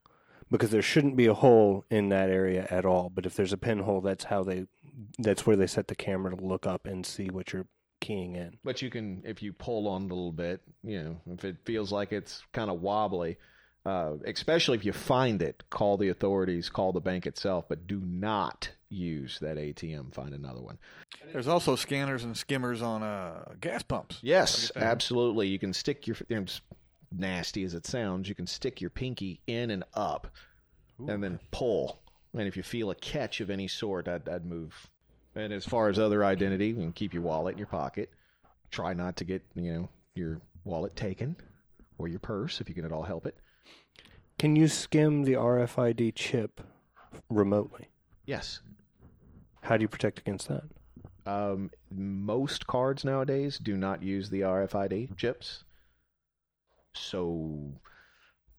because 0.50 0.70
there 0.70 0.82
shouldn't 0.82 1.16
be 1.16 1.26
a 1.26 1.34
hole 1.34 1.84
in 1.88 2.08
that 2.08 2.28
area 2.28 2.66
at 2.68 2.84
all. 2.84 3.08
But 3.08 3.24
if 3.24 3.36
there's 3.36 3.52
a 3.52 3.56
pinhole, 3.56 4.00
that's 4.00 4.24
how 4.24 4.42
they 4.42 4.66
that's 5.18 5.46
where 5.46 5.56
they 5.56 5.68
set 5.68 5.86
the 5.86 5.94
camera 5.94 6.36
to 6.36 6.44
look 6.44 6.66
up 6.66 6.84
and 6.84 7.06
see 7.06 7.28
what 7.28 7.52
you're 7.52 7.68
keying 8.00 8.34
in. 8.34 8.58
But 8.64 8.82
you 8.82 8.90
can, 8.90 9.22
if 9.24 9.42
you 9.42 9.52
pull 9.52 9.86
on 9.86 10.02
a 10.02 10.06
little 10.06 10.32
bit, 10.32 10.60
you 10.82 11.02
know, 11.02 11.20
if 11.32 11.44
it 11.44 11.56
feels 11.64 11.92
like 11.92 12.12
it's 12.12 12.42
kind 12.52 12.70
of 12.70 12.82
wobbly, 12.82 13.38
uh, 13.86 14.14
especially 14.26 14.76
if 14.78 14.84
you 14.84 14.92
find 14.92 15.40
it, 15.42 15.62
call 15.70 15.96
the 15.96 16.08
authorities, 16.08 16.68
call 16.68 16.92
the 16.92 17.00
bank 17.00 17.26
itself, 17.26 17.66
but 17.68 17.86
do 17.86 18.00
not 18.04 18.70
use 18.88 19.38
that 19.40 19.56
ATM. 19.56 20.12
Find 20.12 20.34
another 20.34 20.60
one. 20.60 20.78
There's 21.32 21.48
also 21.48 21.76
scanners 21.76 22.24
and 22.24 22.36
skimmers 22.36 22.82
on 22.82 23.02
uh, 23.02 23.44
gas 23.60 23.82
pumps. 23.82 24.18
Yes, 24.22 24.62
Look 24.68 24.76
at 24.76 24.80
that. 24.82 24.90
absolutely. 24.92 25.48
You 25.48 25.58
can 25.58 25.72
stick 25.72 26.06
your, 26.06 26.16
you 26.28 26.40
know, 26.40 26.46
nasty 27.12 27.64
as 27.64 27.74
it 27.74 27.86
sounds, 27.86 28.28
you 28.28 28.34
can 28.34 28.46
stick 28.46 28.80
your 28.80 28.90
pinky 28.90 29.40
in 29.46 29.70
and 29.70 29.84
up 29.94 30.28
and 31.08 31.22
then 31.24 31.40
pull. 31.50 32.00
And 32.34 32.46
if 32.46 32.56
you 32.56 32.62
feel 32.62 32.90
a 32.90 32.94
catch 32.94 33.40
of 33.40 33.50
any 33.50 33.66
sort, 33.66 34.06
I'd, 34.06 34.28
I'd 34.28 34.44
move. 34.44 34.88
And 35.34 35.52
as 35.52 35.64
far 35.64 35.88
as 35.88 35.98
other 35.98 36.24
identity, 36.24 36.68
you 36.68 36.74
can 36.74 36.92
keep 36.92 37.14
your 37.14 37.22
wallet 37.22 37.52
in 37.54 37.58
your 37.58 37.66
pocket. 37.66 38.10
Try 38.70 38.92
not 38.94 39.16
to 39.16 39.24
get, 39.24 39.42
you 39.54 39.72
know, 39.72 39.88
your 40.14 40.40
wallet 40.64 40.94
taken 40.94 41.36
or 41.98 42.06
your 42.08 42.18
purse 42.20 42.60
if 42.60 42.68
you 42.68 42.74
can 42.74 42.84
at 42.84 42.92
all 42.92 43.02
help 43.02 43.26
it. 43.26 43.36
Can 44.40 44.56
you 44.56 44.68
skim 44.68 45.24
the 45.24 45.34
RFID 45.34 46.14
chip 46.14 46.62
remotely? 47.28 47.90
Yes. 48.24 48.60
How 49.60 49.76
do 49.76 49.82
you 49.82 49.88
protect 49.88 50.18
against 50.18 50.48
that? 50.48 50.62
Um, 51.26 51.70
most 51.90 52.66
cards 52.66 53.04
nowadays 53.04 53.58
do 53.58 53.76
not 53.76 54.02
use 54.02 54.30
the 54.30 54.40
RFID 54.40 55.14
chips. 55.18 55.64
So 56.94 57.74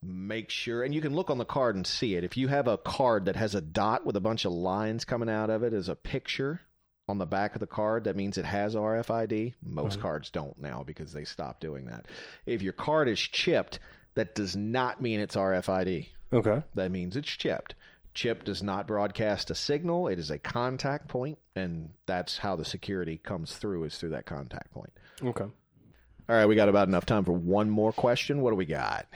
make 0.03 0.51
sure, 0.51 0.84
and 0.84 0.93
you 0.93 1.01
can 1.01 1.15
look 1.15 1.32
on 1.32 1.39
the 1.39 1.45
card 1.45 1.75
and 1.75 1.88
see 1.88 2.13
it. 2.13 2.23
If 2.23 2.38
you 2.38 2.47
have 2.47 2.67
a 2.67 2.77
card 2.77 3.25
that 3.25 3.36
has 3.36 3.55
a 3.55 3.61
dot 3.61 4.05
with 4.05 4.15
a 4.15 4.21
bunch 4.21 4.45
of 4.45 4.51
lines 4.51 5.03
coming 5.03 5.32
out 5.32 5.49
of 5.49 5.63
it 5.63 5.73
as 5.73 5.89
a 5.89 5.95
picture 5.95 6.61
on 7.09 7.17
the 7.17 7.25
back 7.25 7.55
of 7.55 7.59
the 7.59 7.65
card, 7.65 8.03
that 8.03 8.15
means 8.15 8.38
it 8.38 8.45
has 8.45 8.75
RFID. 8.75 9.55
Most 9.63 9.99
cards 9.99 10.29
don't 10.29 10.59
now 10.59 10.84
because 10.86 11.11
they 11.11 11.23
stopped 11.23 11.59
doing 11.59 11.86
that. 11.86 12.05
If 12.45 12.61
your 12.61 12.73
card 12.73 13.07
is 13.07 13.19
chipped, 13.19 13.79
that 14.16 14.36
does 14.36 14.55
not 14.55 15.01
mean 15.01 15.20
it's 15.20 15.36
RFID. 15.36 16.07
Okay. 16.34 16.64
That 16.76 16.91
means 16.91 17.16
it's 17.16 17.30
chipped. 17.30 17.76
Chip 18.14 18.43
does 18.43 18.62
not 18.62 18.88
broadcast 18.88 19.49
a 19.51 19.55
signal. 19.55 20.07
It 20.07 20.20
is 20.20 20.32
a 20.32 20.38
contact 20.38 21.07
point, 21.07 21.38
and 21.55 21.91
that's 22.05 22.38
how 22.38 22.55
the 22.55 22.66
security 22.66 23.18
comes 23.18 23.55
through 23.55 23.86
is 23.86 23.97
through 23.97 24.09
that 24.09 24.26
contact 24.26 24.72
point. 24.72 24.91
Okay. 25.24 25.45
All 25.45 26.36
right, 26.36 26.45
we 26.45 26.55
got 26.55 26.70
about 26.70 26.88
enough 26.88 27.05
time 27.05 27.24
for 27.24 27.32
one 27.32 27.70
more 27.70 27.93
question. 27.93 28.41
What 28.41 28.51
do 28.51 28.55
we 28.55 28.66
got? 28.66 29.07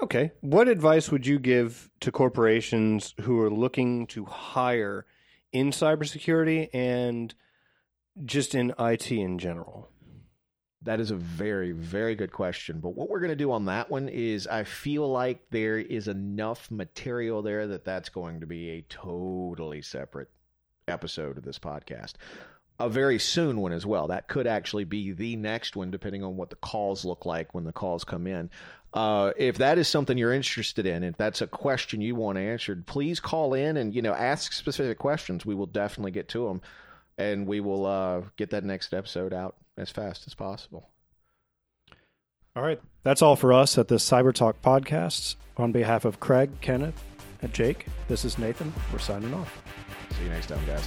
Okay. 0.00 0.32
What 0.40 0.68
advice 0.68 1.10
would 1.10 1.26
you 1.26 1.38
give 1.38 1.90
to 2.00 2.12
corporations 2.12 3.14
who 3.22 3.40
are 3.40 3.50
looking 3.50 4.06
to 4.08 4.24
hire 4.26 5.06
in 5.52 5.70
cybersecurity 5.70 6.68
and 6.72 7.34
just 8.24 8.54
in 8.54 8.74
IT 8.78 9.10
in 9.10 9.38
general? 9.38 9.88
That 10.82 11.00
is 11.00 11.10
a 11.10 11.16
very, 11.16 11.72
very 11.72 12.14
good 12.14 12.32
question. 12.32 12.80
But 12.80 12.94
what 12.94 13.08
we're 13.08 13.20
going 13.20 13.30
to 13.30 13.36
do 13.36 13.50
on 13.52 13.64
that 13.64 13.90
one 13.90 14.08
is 14.08 14.46
I 14.46 14.64
feel 14.64 15.10
like 15.10 15.50
there 15.50 15.78
is 15.78 16.06
enough 16.06 16.70
material 16.70 17.42
there 17.42 17.66
that 17.68 17.84
that's 17.84 18.08
going 18.08 18.40
to 18.40 18.46
be 18.46 18.70
a 18.70 18.82
totally 18.82 19.82
separate 19.82 20.28
episode 20.86 21.38
of 21.38 21.44
this 21.44 21.58
podcast. 21.58 22.14
A 22.78 22.90
very 22.90 23.18
soon 23.18 23.60
one 23.60 23.72
as 23.72 23.86
well. 23.86 24.08
That 24.08 24.28
could 24.28 24.46
actually 24.46 24.84
be 24.84 25.12
the 25.12 25.34
next 25.36 25.76
one, 25.76 25.90
depending 25.90 26.22
on 26.22 26.36
what 26.36 26.50
the 26.50 26.56
calls 26.56 27.06
look 27.06 27.24
like 27.24 27.54
when 27.54 27.64
the 27.64 27.72
calls 27.72 28.04
come 28.04 28.26
in. 28.26 28.50
Uh, 28.92 29.32
if 29.36 29.58
that 29.58 29.78
is 29.78 29.88
something 29.88 30.16
you're 30.16 30.32
interested 30.32 30.86
in, 30.86 31.02
if 31.02 31.16
that's 31.16 31.40
a 31.40 31.46
question 31.46 32.00
you 32.00 32.14
want 32.14 32.38
answered, 32.38 32.86
please 32.86 33.18
call 33.18 33.54
in 33.54 33.78
and 33.78 33.94
you 33.94 34.02
know 34.02 34.12
ask 34.12 34.52
specific 34.52 34.98
questions. 34.98 35.44
We 35.44 35.54
will 35.54 35.66
definitely 35.66 36.12
get 36.12 36.28
to 36.28 36.46
them, 36.46 36.60
and 37.16 37.46
we 37.46 37.60
will 37.60 37.86
uh, 37.86 38.22
get 38.36 38.50
that 38.50 38.64
next 38.64 38.92
episode 38.92 39.32
out 39.32 39.56
as 39.76 39.90
fast 39.90 40.26
as 40.26 40.34
possible. 40.34 40.88
All 42.54 42.62
right. 42.62 42.80
That's 43.02 43.22
all 43.22 43.36
for 43.36 43.52
us 43.52 43.76
at 43.76 43.88
the 43.88 43.96
Cyber 43.96 44.32
Talk 44.32 44.60
podcast. 44.62 45.36
On 45.58 45.72
behalf 45.72 46.04
of 46.04 46.20
Craig, 46.20 46.50
Kenneth, 46.60 47.02
and 47.40 47.52
Jake, 47.52 47.86
this 48.08 48.24
is 48.24 48.38
Nathan. 48.38 48.72
We're 48.92 48.98
signing 48.98 49.32
off. 49.32 49.62
See 50.16 50.24
you 50.24 50.28
next 50.30 50.48
time, 50.48 50.64
guys. 50.66 50.86